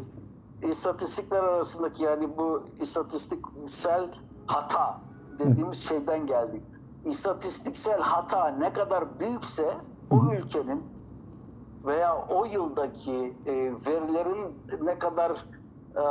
istatistikler 0.69 1.43
arasındaki 1.43 2.03
yani 2.03 2.29
bu 2.37 2.63
istatistiksel 2.81 4.09
hata 4.45 5.01
dediğimiz 5.39 5.77
şeyden 5.77 6.25
geldik. 6.27 6.61
İstatistiksel 7.05 7.99
hata 8.01 8.47
ne 8.47 8.73
kadar 8.73 9.19
büyükse 9.19 9.73
o 10.09 10.15
ülkenin 10.33 10.83
veya 11.85 12.17
o 12.29 12.45
yıldaki 12.45 13.33
verilerin 13.87 14.47
ne 14.83 14.99
kadar 14.99 15.45
e, 15.95 16.03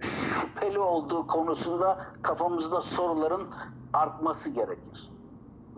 şüpheli 0.00 0.78
olduğu 0.78 1.26
konusunda 1.26 1.98
kafamızda 2.22 2.80
soruların 2.80 3.42
artması 3.92 4.50
gerekir. 4.50 5.10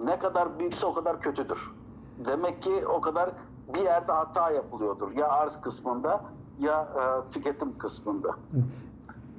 Ne 0.04 0.18
kadar 0.18 0.58
büyükse 0.58 0.86
o 0.86 0.94
kadar 0.94 1.20
kötüdür. 1.20 1.72
Demek 2.26 2.62
ki 2.62 2.72
o 2.96 3.00
kadar 3.00 3.30
bir 3.74 3.80
yerde 3.80 4.12
hata 4.12 4.50
yapılıyordur. 4.50 5.10
Ya 5.16 5.28
arz 5.28 5.60
kısmında 5.60 6.20
ya 6.60 6.82
e, 6.82 7.30
tüketim 7.30 7.78
kısmında. 7.78 8.28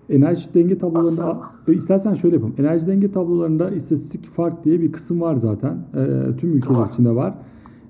enerji 0.09 0.53
denge 0.53 0.77
tablolarında 0.77 1.25
Aslında- 1.25 1.73
istersen 1.77 2.13
şöyle 2.13 2.35
yapalım. 2.35 2.55
Enerji 2.57 2.87
denge 2.87 3.11
tablolarında 3.11 3.69
istatistik 3.69 4.29
fark 4.29 4.63
diye 4.63 4.81
bir 4.81 4.91
kısım 4.91 5.21
var 5.21 5.35
zaten. 5.35 5.73
E, 5.93 6.37
tüm 6.37 6.53
ülkeler 6.53 6.79
Var. 6.79 6.87
içinde 6.87 7.15
var. 7.15 7.33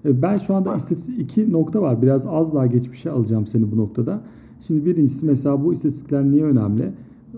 E, 0.05 0.21
ben 0.21 0.33
şu 0.33 0.55
anda 0.55 0.75
istatistik 0.75 1.19
iki 1.19 1.51
nokta 1.51 1.81
var. 1.81 2.01
Biraz 2.01 2.25
az 2.25 2.53
daha 2.55 2.65
geçmişe 2.65 3.11
alacağım 3.11 3.45
seni 3.45 3.71
bu 3.71 3.77
noktada. 3.77 4.21
Şimdi 4.59 4.85
birincisi 4.85 5.25
mesela 5.25 5.63
bu 5.63 5.73
istatistikler 5.73 6.23
niye 6.23 6.43
önemli? 6.43 6.91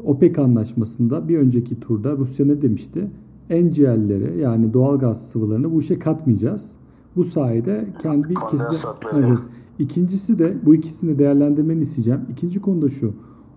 OPEC 0.04 0.42
anlaşmasında 0.42 1.28
bir 1.28 1.38
önceki 1.38 1.80
turda 1.80 2.18
Rusya 2.18 2.46
ne 2.46 2.62
demişti? 2.62 3.08
NGL'leri 3.50 4.40
yani 4.42 4.74
doğalgaz 4.74 5.30
sıvılarını 5.30 5.72
bu 5.72 5.80
işe 5.80 6.00
katmayacağız. 6.00 6.72
Bu 7.16 7.24
sayede 7.24 7.88
kendi 8.02 8.28
ülkesinde... 8.28 8.64
Kondensatları. 8.64 9.28
Evet. 9.28 9.40
İkincisi 9.80 10.40
de 10.40 10.54
bu 10.66 10.76
ikisini 10.76 11.20
değerlendirmeni 11.20 11.82
isteyeceğim. 11.82 12.22
İkinci 12.32 12.62
konu 12.62 12.82
da 12.82 12.90
şu. 12.90 13.14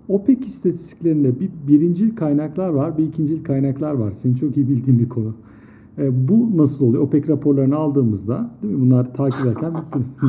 OPEC 0.09 0.46
istatistiklerinde 0.46 1.40
bir 1.40 1.51
birincil 1.68 2.16
kaynaklar 2.16 2.68
var, 2.68 2.99
bir 2.99 3.05
ikincil 3.05 3.44
kaynaklar 3.44 3.92
var. 3.92 4.12
Senin 4.12 4.35
çok 4.35 4.57
iyi 4.57 4.68
bildiğin 4.68 4.99
bir 4.99 5.09
konu. 5.09 5.35
E, 5.99 6.29
bu 6.29 6.57
nasıl 6.57 6.87
oluyor? 6.87 7.03
OPEC 7.03 7.29
raporlarını 7.29 7.77
aldığımızda, 7.77 8.51
değil 8.62 8.75
mi? 8.75 8.81
Bunlar 8.81 9.14
takip 9.14 9.46
ederken 9.46 9.73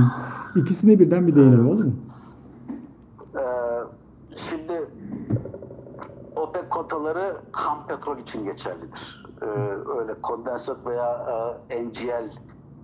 ikisine 0.55 0.99
birden 0.99 1.27
bir 1.27 1.35
değinelim 1.35 1.67
olur 1.67 1.85
mu? 1.85 1.93
Ee, 3.35 3.41
şimdi 4.35 4.73
OPEC 6.81 6.89
kotaları 6.89 7.41
ham 7.51 7.87
petrol 7.87 8.17
için 8.17 8.43
geçerlidir. 8.43 9.25
Ee, 9.41 9.45
öyle 9.99 10.21
kondensat 10.21 10.85
veya 10.85 11.25
e, 11.69 11.85
NGL 11.85 12.29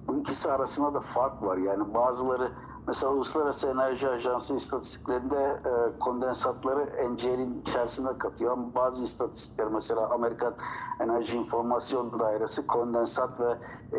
bu 0.07 0.19
ikisi 0.19 0.51
arasında 0.51 0.93
da 0.93 0.99
fark 0.99 1.43
var. 1.43 1.57
Yani 1.57 1.93
bazıları 1.93 2.51
mesela 2.87 3.13
Uluslararası 3.13 3.67
Enerji 3.67 4.09
Ajansı 4.09 4.55
istatistiklerinde 4.55 5.61
e, 5.65 5.99
kondensatları 5.99 7.11
NGL'in 7.13 7.61
içerisine 7.61 8.17
katıyor. 8.17 8.51
Ama 8.51 8.75
bazı 8.75 9.03
istatistikler 9.03 9.67
mesela 9.67 10.09
Amerikan 10.09 10.53
Enerji 10.99 11.37
İnformasyon 11.37 12.19
Dairesi 12.19 12.67
kondensat 12.67 13.39
ve 13.39 13.57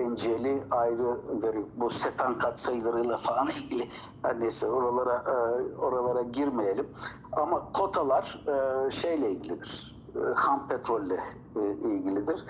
NGL'i 0.09 0.63
ayrı 0.71 1.43
veriyor. 1.43 1.65
Bu 1.77 1.91
setan 1.91 2.39
katsayılarıyla 2.39 3.17
falan 3.17 3.49
ilgili 3.49 3.89
her 4.23 4.41
neyse 4.41 4.67
oralara 4.67 5.25
e, 5.27 5.77
oralara 5.77 6.23
girmeyelim. 6.23 6.87
Ama 7.33 7.73
kotalar 7.73 8.45
e, 8.47 8.91
şeyle 8.91 9.31
ilgilidir. 9.31 9.97
E, 10.17 10.21
ham 10.37 10.69
petrolle 10.69 11.21
e, 11.57 11.61
ilgilidir. 11.71 12.45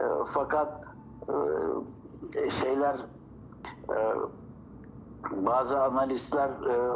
E, 0.00 0.04
fakat 0.26 0.84
e, 2.36 2.50
şeyler 2.50 2.96
e, 3.88 3.96
bazı 5.30 5.82
analistler 5.82 6.48
e, 6.48 6.90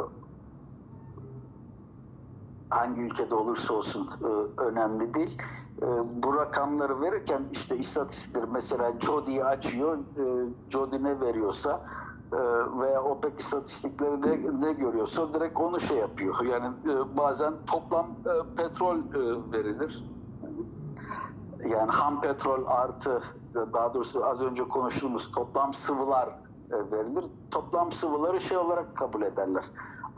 hangi 2.69 3.01
ülkede 3.01 3.35
olursa 3.35 3.73
olsun 3.73 4.09
e, 4.21 4.61
önemli 4.61 5.13
değil. 5.13 5.37
E, 5.81 5.85
bu 6.23 6.35
rakamları 6.35 7.01
verirken 7.01 7.43
işte 7.51 7.77
istatistikleri 7.77 8.45
mesela 8.51 8.93
Jodi'yi 8.99 9.45
açıyor, 9.45 9.97
e, 9.97 10.49
Jodi 10.69 11.03
ne 11.03 11.21
veriyorsa 11.21 11.85
e, 12.33 12.37
veya 12.79 13.03
OPEC 13.03 13.33
istatistikleri 13.37 14.21
ne, 14.21 14.65
ne 14.67 14.73
görüyorsa 14.73 15.33
direkt 15.33 15.59
onu 15.59 15.79
şey 15.79 15.97
yapıyor. 15.97 16.45
Yani 16.45 16.65
e, 16.65 17.17
bazen 17.17 17.53
toplam 17.67 18.05
e, 18.05 18.55
petrol 18.55 18.97
e, 18.97 19.51
verilir. 19.51 20.03
Yani 21.69 21.91
ham 21.91 22.21
petrol 22.21 22.65
artı 22.65 23.21
daha 23.73 23.93
doğrusu 23.93 24.25
az 24.25 24.41
önce 24.41 24.67
konuştuğumuz 24.67 25.31
toplam 25.31 25.73
sıvılar 25.73 26.29
verilir. 26.71 27.23
Toplam 27.51 27.91
sıvıları 27.91 28.41
şey 28.41 28.57
olarak 28.57 28.95
kabul 28.97 29.21
ederler, 29.21 29.63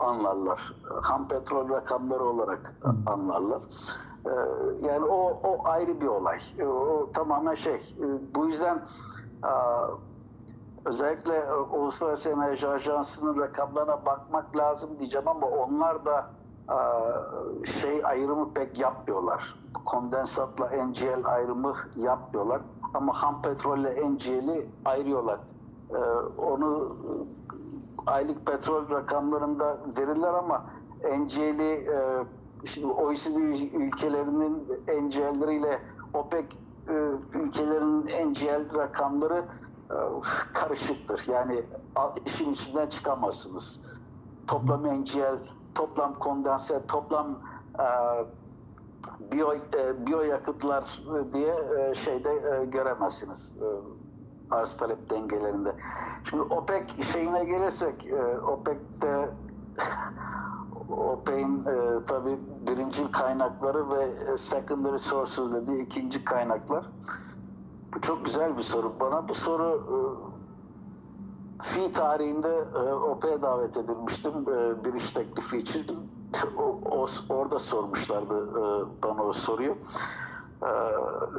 anlarlar. 0.00 0.74
Ham 1.02 1.28
petrol 1.28 1.68
rakamları 1.68 2.24
olarak 2.24 2.74
e, 2.84 3.10
anlarlar. 3.10 3.60
E, 4.26 4.30
Yani 4.88 5.04
o, 5.04 5.30
o 5.44 5.68
ayrı 5.68 6.00
bir 6.00 6.06
olay. 6.06 6.38
E, 6.58 6.66
O 6.66 7.10
tamamen 7.12 7.54
şey. 7.54 7.74
e, 7.74 8.34
Bu 8.34 8.46
yüzden 8.46 8.76
e, 9.44 9.52
özellikle 10.84 11.36
e, 11.36 11.52
Uluslararası 11.54 12.30
Enerji 12.30 12.68
Ajansı'nın 12.68 13.40
rakamlarına 13.40 14.06
bakmak 14.06 14.56
lazım 14.56 14.90
diyeceğim 14.98 15.28
ama 15.28 15.46
onlar 15.46 16.04
da 16.04 16.30
e, 16.70 16.76
şey 17.66 18.00
ayrımı 18.06 18.54
pek 18.54 18.80
yapmıyorlar. 18.80 19.54
Kondensatla 19.84 20.66
NGL 20.86 21.24
ayrımı 21.26 21.74
yapmıyorlar. 21.96 22.60
Ama 22.94 23.12
ham 23.22 23.42
petrolle 23.42 24.10
NGL'i 24.10 24.70
ayırıyorlar. 24.84 25.40
E, 25.94 25.98
onu 26.40 26.96
e, 28.06 28.10
aylık 28.10 28.46
petrol 28.46 28.90
rakamlarında 28.90 29.78
verirler 29.98 30.34
ama 30.34 30.64
NGL'i 31.18 31.72
e, 31.72 32.24
şimdi 32.64 32.86
OECD 32.86 33.36
ülkelerinin 33.74 34.66
NGL'leriyle 34.88 35.80
OPEC 36.14 36.44
e, 36.88 36.92
ülkelerinin 37.34 38.30
NGL 38.30 38.76
rakamları 38.76 39.44
karışıktır. 40.54 41.24
Yani 41.28 41.62
işin 42.26 42.52
içinden 42.52 42.86
çıkamazsınız. 42.86 43.82
Toplam 44.46 44.82
NGL, 45.00 45.42
toplam 45.74 46.14
kondense, 46.14 46.86
toplam 46.86 47.38
biyo, 49.32 49.54
e, 49.54 50.06
biyoyakıtlar 50.06 51.02
diye 51.32 51.54
şeyde 51.94 52.64
göremezsiniz. 52.64 53.58
Arz 54.50 54.76
talep 54.76 55.10
dengelerinde. 55.10 55.74
Şimdi 56.24 56.42
OPEC 56.42 57.02
şeyine 57.12 57.44
gelirsek, 57.44 58.06
e, 58.06 58.38
OPEC'te 58.38 59.28
OPEC'in 60.90 61.64
e, 61.64 62.04
tabi 62.04 62.38
birincil 62.66 63.12
kaynakları 63.12 63.90
ve 63.90 64.32
e, 64.32 64.36
secondary 64.36 64.98
sources 64.98 65.52
dediği 65.52 65.82
ikinci 65.82 66.24
kaynaklar. 66.24 66.86
Bu 67.94 68.00
çok 68.00 68.24
güzel 68.24 68.56
bir 68.56 68.62
soru. 68.62 68.92
Bana 69.00 69.28
bu 69.28 69.34
soru 69.34 69.82
e, 69.88 69.96
fi 71.62 71.92
tarihinde 71.92 72.64
e, 72.74 72.92
OPEC'e 72.92 73.42
davet 73.42 73.76
edilmiştim 73.76 74.32
e, 74.48 74.84
bir 74.84 74.94
iş 74.94 75.12
teklifi 75.12 75.58
için. 75.58 75.86
O, 76.58 76.62
o- 76.90 77.06
orada 77.34 77.58
sormuşlardı 77.58 78.34
e, 78.50 78.62
bana 79.02 79.22
o 79.22 79.32
soruyu. 79.32 79.74
E, 80.62 80.70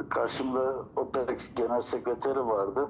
karşımda 0.08 0.74
OPEC 0.96 1.54
genel 1.56 1.80
sekreteri 1.80 2.46
vardı. 2.46 2.88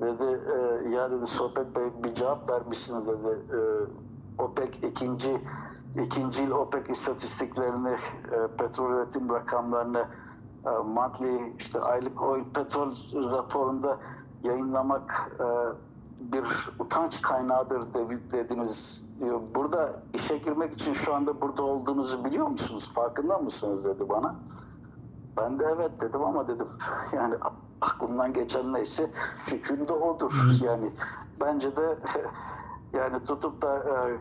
Dedi 0.00 0.24
e, 0.24 0.88
ya 0.88 1.10
dedi 1.10 1.26
Sohbet 1.26 1.76
Bey 1.76 1.90
bir 2.04 2.14
cevap 2.14 2.50
vermişsiniz 2.50 3.08
dedi. 3.08 3.38
E, 3.52 3.58
OPEC 4.42 4.88
ikinci 4.88 5.40
ikinci 6.02 6.42
yıl 6.42 6.50
OPEC 6.50 6.92
istatistiklerini 6.92 7.96
e, 8.32 8.56
petrol 8.58 8.90
üretim 8.90 9.30
rakamlarını 9.30 10.06
e, 10.66 10.70
monthly 10.70 11.52
işte 11.58 11.80
aylık 11.80 12.22
oil 12.22 12.44
petrol 12.54 12.90
raporunda 13.32 13.98
yayınlamak 14.44 15.32
e, 15.40 15.44
bir 16.32 16.70
utanç 16.78 17.22
kaynağıdır 17.22 17.94
de- 17.94 18.30
dediniz 18.30 19.06
diyor. 19.20 19.40
Burada 19.54 19.92
işe 20.14 20.38
girmek 20.38 20.74
için 20.74 20.92
şu 20.92 21.14
anda 21.14 21.40
burada 21.42 21.62
olduğunuzu 21.62 22.24
biliyor 22.24 22.46
musunuz? 22.46 22.92
Farkında 22.94 23.38
mısınız 23.38 23.84
dedi 23.84 24.08
bana. 24.08 24.34
Ben 25.38 25.58
de 25.58 25.64
evet 25.76 26.00
dedim 26.00 26.22
ama 26.24 26.48
dedim 26.48 26.68
yani 27.12 27.34
aklımdan 27.80 28.32
geçen 28.32 28.72
neyse 28.72 29.10
fikrim 29.38 29.88
de 29.88 29.92
odur. 29.92 30.32
Yani 30.62 30.92
bence 31.40 31.76
de 31.76 31.98
yani 32.92 33.24
tutup 33.24 33.62
da 33.62 33.76
e, 33.78 34.20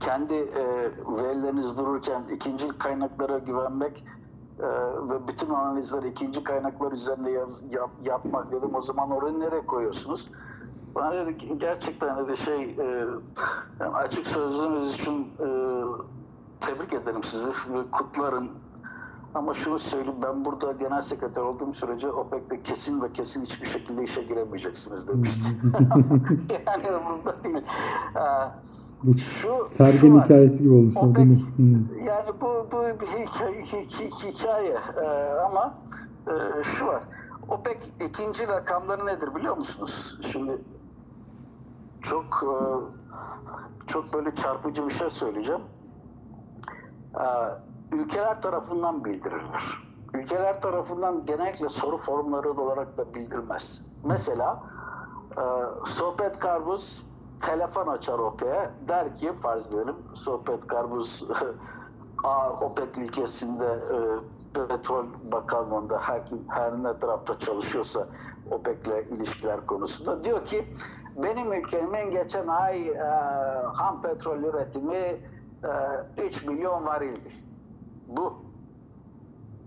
kendi 0.00 0.34
e, 0.34 0.64
verileriniz 1.06 1.78
dururken 1.78 2.24
ikinci 2.32 2.78
kaynaklara 2.78 3.38
güvenmek 3.38 4.04
e, 4.58 4.66
ve 5.10 5.28
bütün 5.28 5.50
analizleri 5.50 6.08
ikinci 6.08 6.44
kaynaklar 6.44 6.92
üzerine 6.92 7.30
yaz- 7.32 7.74
yap- 7.74 7.98
yapmak 8.00 8.52
dedim. 8.52 8.74
O 8.74 8.80
zaman 8.80 9.10
orayı 9.10 9.40
nereye 9.40 9.66
koyuyorsunuz? 9.66 10.30
Bana 10.94 11.14
dedi 11.14 11.38
ki 11.38 11.58
gerçekten 11.58 12.18
dedi 12.18 12.36
şey 12.36 12.62
e, 12.62 13.06
yani 13.80 13.94
açık 13.96 14.26
sözlüğünüz 14.26 14.94
için 14.94 15.34
e, 15.40 15.48
tebrik 16.60 16.92
ederim 16.92 17.22
sizi 17.22 17.50
ve 17.74 17.90
kutlarım. 17.90 18.65
Ama 19.36 19.54
şunu 19.54 19.78
söyleyeyim 19.78 20.18
ben 20.22 20.44
burada 20.44 20.72
genel 20.72 21.00
sekreter 21.00 21.42
olduğum 21.42 21.72
sürece 21.72 22.10
OPEC'te 22.12 22.62
kesin 22.62 23.02
ve 23.02 23.12
kesin 23.12 23.44
hiçbir 23.44 23.66
şekilde 23.66 24.04
işe 24.04 24.22
giremeyeceksiniz 24.22 25.08
demişti. 25.08 25.56
yani 26.66 26.84
burada 27.10 27.44
değil. 27.44 27.56
Ee, 28.16 28.20
Bu 29.04 29.14
Şu- 29.14 29.64
Sergen 29.68 29.98
şu 29.98 30.20
hikayesi 30.20 30.62
gibi 30.62 30.74
olmuş 30.74 30.96
o 30.96 31.14
değil 31.14 31.26
mi? 31.26 31.38
OPEC 31.54 32.04
yani 32.06 32.30
bu, 32.40 32.66
bu 32.72 32.82
bir 33.00 33.06
hikaye, 33.06 33.60
hi- 33.60 34.30
hikaye. 34.32 34.78
Ee, 35.02 35.30
ama 35.46 35.74
e, 36.26 36.62
şu 36.62 36.86
var. 36.86 37.02
OPEC 37.48 37.78
ikinci 38.08 38.48
rakamları 38.48 39.06
nedir 39.06 39.34
biliyor 39.34 39.56
musunuz? 39.56 40.18
Şimdi 40.32 40.58
çok 42.02 42.24
e, 42.24 42.54
çok 43.86 44.14
böyle 44.14 44.34
çarpıcı 44.34 44.84
bir 44.84 44.92
şey 44.94 45.10
söyleyeceğim. 45.10 45.62
Ee, 47.14 47.20
ülkeler 47.98 48.42
tarafından 48.42 49.04
bildirilir. 49.04 49.82
Ülkeler 50.14 50.60
tarafından 50.60 51.26
genellikle 51.26 51.68
soru 51.68 51.96
formları 51.96 52.52
olarak 52.52 52.98
da 52.98 53.14
bildirilmez. 53.14 53.86
Mesela 54.04 54.62
e, 55.36 55.42
Sohbet 55.84 56.38
Karbuz 56.38 57.06
telefon 57.40 57.86
açar 57.86 58.18
OPEC'e 58.18 58.70
der 58.88 59.14
ki 59.14 59.32
farz 59.40 59.74
edelim 59.74 59.96
Sohbet 60.14 60.66
Karbuz 60.66 61.28
A, 62.24 62.50
OPEC 62.50 62.88
ülkesinde 62.96 63.66
e, 63.66 64.68
petrol 64.68 65.06
bakanlığında 65.32 65.98
her, 65.98 66.22
her 66.48 66.82
ne 66.82 66.98
tarafta 66.98 67.38
çalışıyorsa 67.38 68.08
OPEC'le 68.50 69.06
ilişkiler 69.10 69.66
konusunda 69.66 70.24
diyor 70.24 70.44
ki 70.44 70.68
benim 71.24 71.52
ülkemin 71.52 72.10
geçen 72.10 72.46
ay 72.46 72.88
e, 72.88 72.98
ham 73.74 74.02
petrol 74.02 74.38
üretimi 74.38 74.94
e, 74.96 75.22
3 76.22 76.46
milyon 76.46 76.86
varildi. 76.86 77.45
Bu 78.08 78.34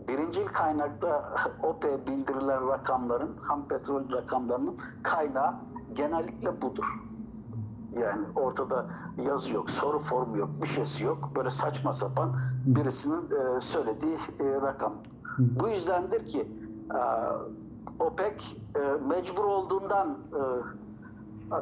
birincil 0.07 0.45
kaynakta 0.45 1.33
OPEC 1.63 2.07
bildirilen 2.07 2.67
rakamların, 2.67 3.37
ham 3.37 3.67
petrol 3.67 4.11
rakamlarının 4.11 4.77
kaynağı 5.03 5.53
genellikle 5.93 6.61
budur. 6.61 7.03
Yani 7.99 8.25
ortada 8.35 8.85
yazı 9.17 9.55
yok, 9.55 9.69
soru 9.69 9.99
formu 9.99 10.37
yok, 10.37 10.49
bir 10.61 10.67
şeysi 10.67 11.03
yok. 11.03 11.29
Böyle 11.35 11.49
saçma 11.49 11.93
sapan 11.93 12.35
birisinin 12.65 13.31
e, 13.31 13.59
söylediği 13.61 14.15
e, 14.39 14.61
rakam. 14.61 14.93
Bu 15.39 15.69
yüzdendir 15.69 16.25
ki 16.25 16.51
e, 16.93 16.99
OPEC 18.03 18.43
e, 18.75 18.79
mecbur 19.07 19.43
olduğundan 19.43 20.09
e, 20.09 20.41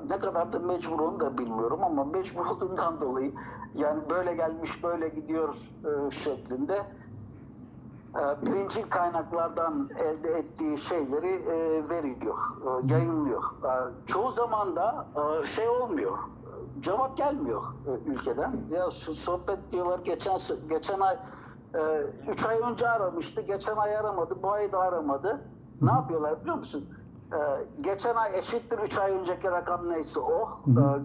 ne 0.09 0.19
kadar 0.19 0.53
da 0.53 0.59
mecbur 0.59 0.99
onu 0.99 1.19
da 1.19 1.37
bilmiyorum 1.37 1.83
ama 1.83 2.03
mecbur 2.03 2.45
olduğundan 2.45 3.01
dolayı 3.01 3.33
yani 3.75 4.01
böyle 4.11 4.33
gelmiş 4.33 4.83
böyle 4.83 5.09
gidiyor 5.09 5.55
e, 5.85 6.11
şeklinde 6.11 6.81
e, 8.15 8.45
birincil 8.45 8.89
kaynaklardan 8.89 9.89
elde 9.99 10.29
ettiği 10.29 10.77
şeyleri 10.77 11.27
e, 11.27 11.89
veriyor, 11.89 12.37
e, 12.65 12.93
yayınlıyor. 12.93 13.43
E, 13.43 13.71
çoğu 14.05 14.31
zaman 14.31 14.75
da 14.75 15.05
e, 15.15 15.45
şey 15.45 15.69
olmuyor, 15.69 16.17
e, 16.17 16.81
cevap 16.81 17.17
gelmiyor 17.17 17.63
e, 17.87 18.09
ülkeden. 18.09 18.55
Ya 18.69 18.89
sohbet 18.89 19.71
diyorlar 19.71 19.99
geçen 19.99 20.37
geçen 20.69 20.99
ay 20.99 21.17
3 22.27 22.45
ay 22.45 22.59
önce 22.71 22.89
aramıştı, 22.89 23.41
geçen 23.41 23.75
ay 23.75 23.97
aramadı, 23.97 24.43
bu 24.43 24.51
ay 24.51 24.71
da 24.71 24.79
aramadı. 24.79 25.41
Ne 25.81 25.91
yapıyorlar 25.91 26.41
biliyor 26.41 26.55
musun? 26.57 26.89
E, 27.33 27.37
geçen 27.81 28.15
ay 28.15 28.39
eşittir 28.39 28.79
3 28.79 28.97
ay 28.99 29.11
önceki 29.11 29.51
rakam 29.51 29.89
neyse 29.89 30.19
o. 30.19 30.49
Hı 30.65 30.71
hı. 30.71 31.01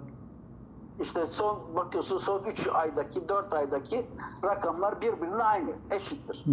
E, 0.99 1.03
işte 1.03 1.27
son 1.27 1.59
bakıyorsun 1.77 2.17
son 2.17 2.45
3 2.45 2.69
aydaki 2.69 3.29
4 3.29 3.53
aydaki 3.53 4.07
rakamlar 4.45 5.01
birbirine 5.01 5.43
aynı 5.43 5.71
eşittir. 5.91 6.45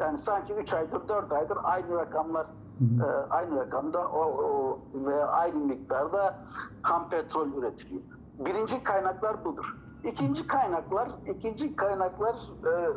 Yani 0.00 0.18
sanki 0.18 0.54
3 0.54 0.74
aydır 0.74 1.08
4 1.08 1.32
aydır 1.32 1.58
aynı 1.62 1.96
rakamlar 1.96 2.46
e, 2.80 3.30
aynı 3.30 3.56
rakamda 3.56 4.08
o, 4.08 4.20
o 4.20 4.80
ve 4.94 5.24
aynı 5.24 5.58
miktarda 5.58 6.38
ham 6.82 7.08
petrol 7.10 7.48
üretiliyor. 7.48 8.02
Birinci 8.38 8.82
kaynaklar 8.82 9.44
budur. 9.44 9.76
İkinci 10.04 10.46
kaynaklar 10.46 11.08
ikinci 11.36 11.76
kaynaklar 11.76 12.34
e, 12.66 12.88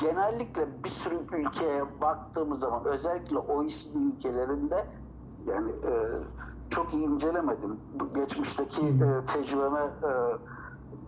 genellikle 0.00 0.84
bir 0.84 0.88
sürü 0.88 1.18
ülkeye 1.32 2.00
baktığımız 2.00 2.60
zaman 2.60 2.84
özellikle 2.84 3.38
OECD 3.38 3.94
ülkelerinde 3.94 4.86
yani 5.46 5.70
e, 5.70 5.92
çok 6.70 6.94
iyi 6.94 7.04
incelemedim. 7.04 7.80
Bu 8.00 8.10
geçmişteki 8.10 8.82
e, 8.82 9.24
tecrübeme 9.24 9.80
e, 9.80 10.10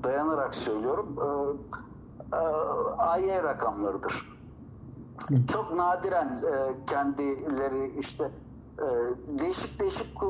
dayanarak 0.05 0.55
söylüyorum. 0.55 1.17
E, 2.33 2.37
e, 2.37 2.41
AY 2.99 3.43
rakamlarıdır. 3.43 4.35
Çok 5.53 5.73
nadiren 5.77 6.43
e, 6.53 6.75
kendileri 6.87 7.99
işte 7.99 8.31
e, 8.79 8.85
değişik 9.39 9.81
değişik 9.81 10.23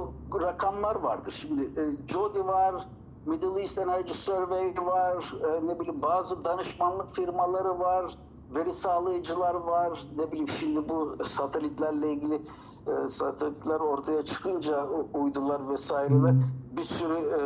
rakamlar 0.43 0.97
vardır. 0.97 1.33
Şimdi 1.33 1.63
e, 1.63 2.09
Jody 2.09 2.41
var, 2.41 2.87
Middle 3.27 3.61
East 3.61 3.79
Energy 3.79 4.13
Survey 4.13 4.75
var, 4.77 5.35
e, 5.45 5.67
ne 5.67 5.81
bileyim 5.81 6.03
bazı 6.03 6.45
danışmanlık 6.45 7.11
firmaları 7.11 7.79
var, 7.79 8.15
veri 8.57 8.73
sağlayıcılar 8.73 9.55
var, 9.55 10.01
ne 10.17 10.33
bileyim 10.33 10.49
şimdi 10.49 10.89
bu 10.89 11.17
satelitlerle 11.25 12.13
ilgili 12.13 12.43
e, 12.87 13.09
satelitler 13.09 13.81
ortaya 13.81 14.23
çıkınca 14.23 14.87
uydular 15.13 15.69
vesaireler 15.69 16.35
bir 16.77 16.83
sürü 16.83 17.15
e, 17.19 17.39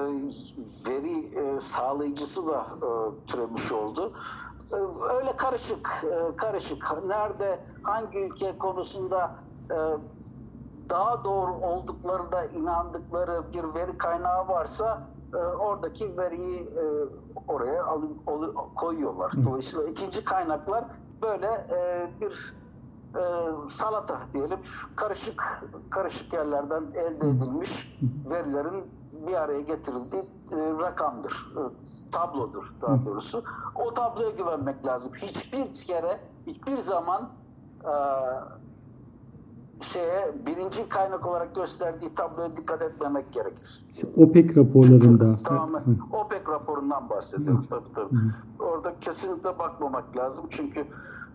veri 0.90 1.34
e, 1.40 1.60
sağlayıcısı 1.60 2.46
da 2.46 2.66
e, 2.82 2.88
türemiş 3.26 3.72
oldu. 3.72 4.12
E, 4.72 4.76
öyle 5.14 5.36
karışık, 5.36 6.04
e, 6.04 6.36
karışık. 6.36 6.92
Nerede, 7.06 7.60
hangi 7.82 8.18
ülke 8.18 8.58
konusunda 8.58 9.36
e, 9.70 9.76
daha 10.90 11.24
doğru 11.24 11.52
olduklarına 11.54 12.44
inandıkları 12.44 13.52
bir 13.52 13.74
veri 13.74 13.98
kaynağı 13.98 14.48
varsa 14.48 15.08
e, 15.34 15.36
oradaki 15.36 16.16
veriyi 16.18 16.60
e, 16.62 16.82
oraya 17.46 17.86
olu- 18.26 18.54
koyuyorlar. 18.74 19.32
Dolayısıyla 19.44 19.88
ikinci 19.88 20.24
kaynaklar 20.24 20.84
böyle 21.22 21.46
e, 21.46 22.10
bir 22.20 22.56
e, 23.14 23.22
salata 23.66 24.20
diyelim 24.32 24.58
karışık 24.96 25.62
karışık 25.90 26.32
yerlerden 26.32 26.82
elde 26.94 27.28
edilmiş 27.28 27.98
verilerin 28.30 28.84
bir 29.26 29.34
araya 29.42 29.60
getirildiği 29.60 30.22
e, 30.22 30.56
rakamdır, 30.56 31.52
e, 31.56 31.60
tablodur 32.12 32.74
daha 32.82 33.04
doğrusu. 33.04 33.42
O 33.74 33.94
tabloya 33.94 34.30
güvenmek 34.30 34.86
lazım. 34.86 35.12
Hiçbir 35.14 35.72
kere, 35.72 36.20
hiçbir 36.46 36.76
zaman 36.76 37.30
e, 37.84 37.92
şeye 39.84 40.34
birinci 40.46 40.88
kaynak 40.88 41.26
olarak 41.26 41.54
gösterdiği 41.54 42.14
tabloya 42.14 42.56
dikkat 42.56 42.82
etmemek 42.82 43.32
gerekir. 43.32 43.86
OPEC 44.16 44.56
raporlarında. 44.56 45.36
Tamamen 45.44 45.80
Hı. 45.80 46.16
OPEC 46.16 46.48
raporundan 46.48 47.10
bahsediyorum 47.10 47.66
tabii 47.70 47.92
tabii. 47.94 48.14
Orada 48.58 49.00
kesinlikle 49.00 49.58
bakmamak 49.58 50.16
lazım 50.16 50.46
çünkü 50.50 50.80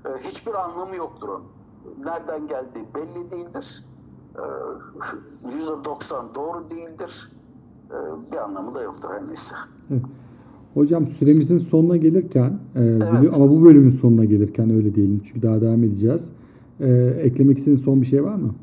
e, 0.05 0.09
hiçbir 0.19 0.53
anlamı 0.53 0.95
yoktur 0.95 1.29
onun. 1.29 1.62
Nereden 2.05 2.47
geldiği 2.47 2.85
belli 2.95 3.31
değildir. 3.31 3.85
E, 4.35 4.41
%90 5.49 6.35
doğru 6.35 6.69
değildir. 6.69 7.31
E, 7.89 8.31
bir 8.31 8.37
anlamı 8.37 8.75
da 8.75 8.81
yoktur 8.81 9.09
her 9.09 9.27
neyse. 9.27 9.55
Evet. 9.91 10.01
Hocam 10.73 11.07
süremizin 11.07 11.57
sonuna 11.57 11.97
gelirken, 11.97 12.59
e, 12.75 12.81
Evet. 12.83 13.33
ama 13.35 13.49
bu 13.49 13.65
bölümün 13.65 13.89
sonuna 13.89 14.25
gelirken 14.25 14.69
öyle 14.69 14.95
diyelim 14.95 15.21
çünkü 15.25 15.41
daha 15.41 15.61
devam 15.61 15.83
edeceğiz. 15.83 16.31
E, 16.79 16.89
eklemek 17.23 17.57
istediğiniz 17.57 17.83
son 17.83 18.01
bir 18.01 18.05
şey 18.05 18.23
var 18.23 18.35
mı? 18.35 18.55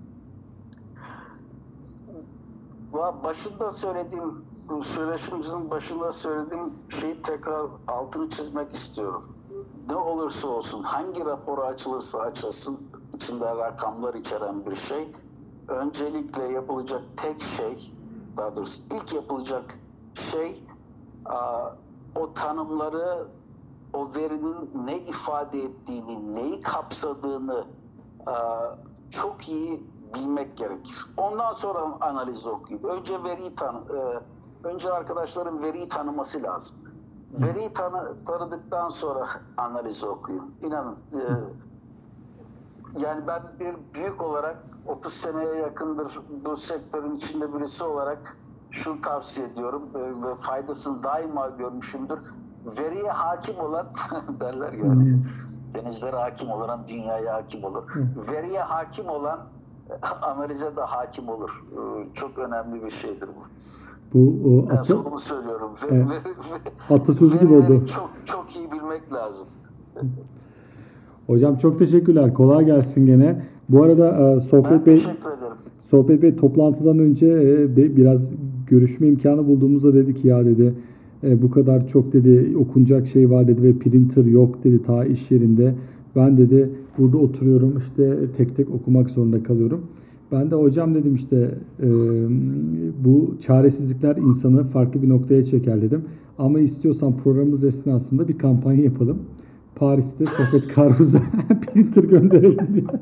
Başında 3.25 3.71
söylediğim, 3.71 4.31
bu 4.68 4.83
söyleşimizin 4.83 5.71
başında 5.71 6.12
söylediğim 6.12 6.71
şeyi 6.89 7.23
tekrar 7.23 7.66
altını 7.89 8.31
çizmek 8.31 8.75
istiyorum. 8.75 9.23
Ne 9.91 9.97
olursa 9.97 10.49
olsun, 10.49 10.83
hangi 10.83 11.25
raporu 11.25 11.61
açılırsa 11.61 12.18
açılsın, 12.18 12.79
içinde 13.21 13.57
rakamlar 13.57 14.14
içeren 14.14 14.66
bir 14.66 14.77
şey, 14.77 15.12
öncelikle 15.68 16.45
yapılacak 16.45 17.03
tek 17.16 17.43
şey, 17.43 17.93
daha 18.37 18.57
doğrusu 18.57 18.83
ilk 18.97 19.14
yapılacak 19.14 19.79
şey, 20.14 20.64
o 22.14 22.33
tanımları, 22.35 23.27
o 23.93 24.14
verinin 24.16 24.71
ne 24.87 24.99
ifade 24.99 25.62
ettiğini, 25.62 26.35
neyi 26.35 26.61
kapsadığını 26.61 27.64
çok 29.11 29.49
iyi 29.49 29.87
bilmek 30.14 30.57
gerekir. 30.57 31.07
Ondan 31.16 31.53
sonra 31.53 31.97
analizi 32.01 32.49
okuyun. 32.49 32.83
Önce 32.83 33.25
veriyi 33.25 33.55
tanı, 33.55 33.79
e, 33.79 34.21
önce 34.68 34.93
arkadaşların 34.93 35.62
veriyi 35.62 35.89
tanıması 35.89 36.43
lazım. 36.43 36.77
Veriyi 37.33 37.73
tanı, 37.73 38.25
tanıdıktan 38.25 38.89
sonra 38.89 39.27
analizi 39.57 40.07
okuyun. 40.07 40.55
İnanın. 40.62 40.97
e, 41.14 41.21
yani 42.99 43.26
ben 43.26 43.43
bir 43.61 43.74
büyük 43.95 44.22
olarak 44.22 44.57
30 44.86 45.12
seneye 45.12 45.55
yakındır 45.55 46.20
bu 46.45 46.57
sektörün 46.57 47.14
içinde 47.14 47.55
birisi 47.55 47.84
olarak 47.84 48.36
şunu 48.70 49.01
tavsiye 49.01 49.47
ediyorum 49.47 49.82
e, 49.95 49.99
ve 49.99 50.34
faydasını 50.36 51.03
daima 51.03 51.49
görmüşümdür. 51.49 52.18
Veriye 52.78 53.11
hakim 53.11 53.59
olan 53.61 53.86
derler 54.41 54.72
yani. 54.72 55.18
Denizlere 55.74 56.16
hakim 56.16 56.51
olan 56.51 56.80
dünyaya 56.88 57.34
hakim 57.34 57.64
olur. 57.64 57.82
Veriye 58.30 58.61
hakim 58.62 59.09
olan 59.09 59.41
analize 60.22 60.76
de 60.76 60.80
hakim 60.80 61.28
olur. 61.28 61.64
E, 61.72 62.14
Çok 62.14 62.38
önemli 62.38 62.84
bir 62.84 62.91
şeydir 62.91 63.28
bu. 63.28 63.43
Bu 64.14 64.49
o, 64.49 64.68
Ben 64.70 64.74
ata, 64.74 64.82
sonumu 64.84 65.18
söylüyorum. 65.18 65.72
Ve, 65.84 65.95
Evet. 65.95 66.11
ve, 66.11 66.30
ve, 66.91 66.95
atasözü 66.95 67.38
gibi 67.41 67.55
oldu. 67.57 67.86
çok 67.86 68.11
çok 68.24 68.57
iyi 68.57 68.72
bilmek 68.72 69.12
lazım. 69.12 69.49
Hocam 71.31 71.57
çok 71.57 71.78
teşekkürler. 71.78 72.35
Kolay 72.35 72.66
gelsin 72.66 73.07
gene. 73.07 73.43
Bu 73.68 73.83
arada 73.83 74.09
e, 74.09 74.33
Ben 74.33 74.39
Sohbet 74.39 74.87
Bey 74.87 74.95
teşekkür 74.95 75.11
ederim. 75.39 75.53
Sohbet 75.81 76.22
Bey 76.22 76.37
toplantıdan 76.37 76.99
önce 76.99 77.26
e, 77.26 77.76
bi- 77.76 77.97
biraz 77.97 78.35
görüşme 78.66 79.07
imkanı 79.07 79.47
bulduğumuzda 79.47 79.95
dedi 79.95 80.14
ki 80.14 80.28
ya 80.28 80.45
dedi 80.45 80.74
e, 81.24 81.43
bu 81.43 81.51
kadar 81.51 81.87
çok 81.89 82.12
dedi 82.12 82.57
okunacak 82.57 83.07
şey 83.07 83.31
var 83.31 83.49
dedi 83.49 83.62
ve 83.62 83.72
printer 83.78 84.24
yok 84.24 84.64
dedi 84.64 84.83
ta 84.83 85.05
iş 85.05 85.31
yerinde. 85.31 85.74
Ben 86.16 86.39
dedi 86.39 86.70
burada 86.99 87.16
oturuyorum 87.18 87.74
işte 87.78 88.18
tek 88.37 88.57
tek 88.57 88.70
okumak 88.70 89.11
zorunda 89.11 89.43
kalıyorum. 89.43 89.81
Ben 90.33 90.51
de 90.51 90.55
hocam 90.55 90.95
dedim 90.95 91.14
işte 91.14 91.55
e, 91.83 91.89
bu 93.05 93.35
çaresizlikler 93.41 94.16
insanı 94.16 94.64
farklı 94.64 95.03
bir 95.03 95.09
noktaya 95.09 95.43
çeker 95.43 95.83
dedim. 95.83 96.03
Ama 96.39 96.61
istiyorsan 96.61 97.16
programımız 97.16 97.64
esnasında 97.64 98.28
bir 98.28 98.39
kampanya 98.39 98.85
yapalım. 98.85 99.18
Paris'te 99.81 100.24
Sohbet 100.24 100.74
Karpuz'a 100.74 101.18
printer 101.74 102.05
gönderelim 102.05 102.74
diye. 102.74 103.01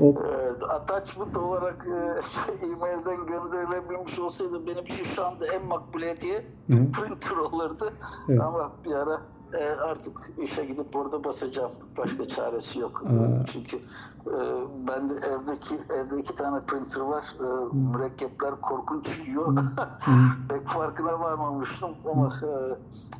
O, 0.00 0.14
Evet, 0.52 0.62
attachment 0.70 1.38
olarak 1.38 1.86
e, 1.86 2.22
şey, 2.22 2.70
e-mailden 2.70 3.26
gönderilebilmiş 3.26 4.18
olsaydı 4.18 4.66
benim 4.66 4.84
için 4.84 5.04
şu 5.04 5.26
anda 5.26 5.46
en 5.46 5.66
makbul 5.66 6.00
hediye 6.00 6.46
printer 6.68 7.36
olurdu. 7.36 7.92
Evet. 8.28 8.40
Ama 8.40 8.72
bir 8.84 8.92
ara 8.92 9.20
e, 9.54 9.64
artık 9.64 10.16
işe 10.42 10.64
gidip 10.64 10.96
orada 10.96 11.24
basacağım. 11.24 11.72
Başka 11.98 12.28
çaresi 12.28 12.78
yok. 12.78 13.02
Aa. 13.06 13.46
Çünkü 13.46 13.76
e, 14.26 14.36
ben 14.88 15.08
de 15.08 15.14
evdeki 15.14 15.74
evde 15.98 16.20
iki 16.20 16.34
tane 16.34 16.60
printer 16.66 17.00
var. 17.00 17.24
E, 17.40 17.74
mürekkepler 17.74 18.60
korkunç 18.60 19.20
yiyor. 19.28 19.56
Pek 20.48 20.68
farkına 20.68 21.20
varmamıştım 21.20 21.90
ama 22.12 22.26
e, 22.28 22.50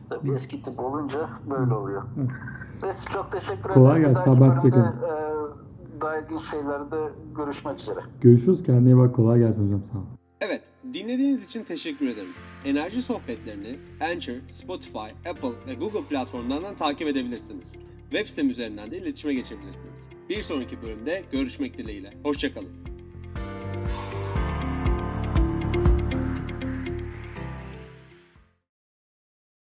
tabii 0.09 0.33
eski 0.35 0.63
tip 0.63 0.81
olunca 0.81 1.29
böyle 1.51 1.75
oluyor. 1.75 2.03
Neyse 2.83 3.11
çok 3.11 3.33
teşekkür 3.33 3.61
ederim. 3.71 3.75
Kolay 3.75 4.01
gelsin, 4.01 4.35
haber 4.35 4.41
bölümde, 4.41 4.61
çekelim. 4.63 4.85
e, 4.85 6.01
daha 6.01 6.17
ilginç 6.17 6.43
şeylerde 6.51 6.97
görüşmek 7.37 7.81
üzere. 7.81 8.01
Görüşürüz. 8.21 8.63
Kendine 8.63 8.99
bak. 8.99 9.15
Kolay 9.17 9.39
gelsin 9.39 9.67
hocam. 9.67 9.81
Sağ 9.93 9.99
ol. 9.99 10.03
Evet, 10.41 10.63
dinlediğiniz 10.95 11.45
için 11.45 11.65
teşekkür 11.65 12.09
ederim. 12.09 12.33
Enerji 12.65 13.03
sohbetlerini 13.03 13.79
Anchor, 14.01 14.35
Spotify, 14.49 15.29
Apple 15.31 15.67
ve 15.67 15.75
Google 15.75 16.05
platformlarından 16.09 16.77
takip 16.77 17.09
edebilirsiniz. 17.09 17.77
Web 18.11 18.27
sitem 18.27 18.51
üzerinden 18.51 18.91
de 18.91 18.99
iletişime 18.99 19.35
geçebilirsiniz. 19.35 20.09
Bir 20.29 20.43
sonraki 20.43 20.83
bölümde 20.83 21.23
görüşmek 21.33 21.79
dileğiyle. 21.79 22.15
Hoşçakalın. 22.23 22.92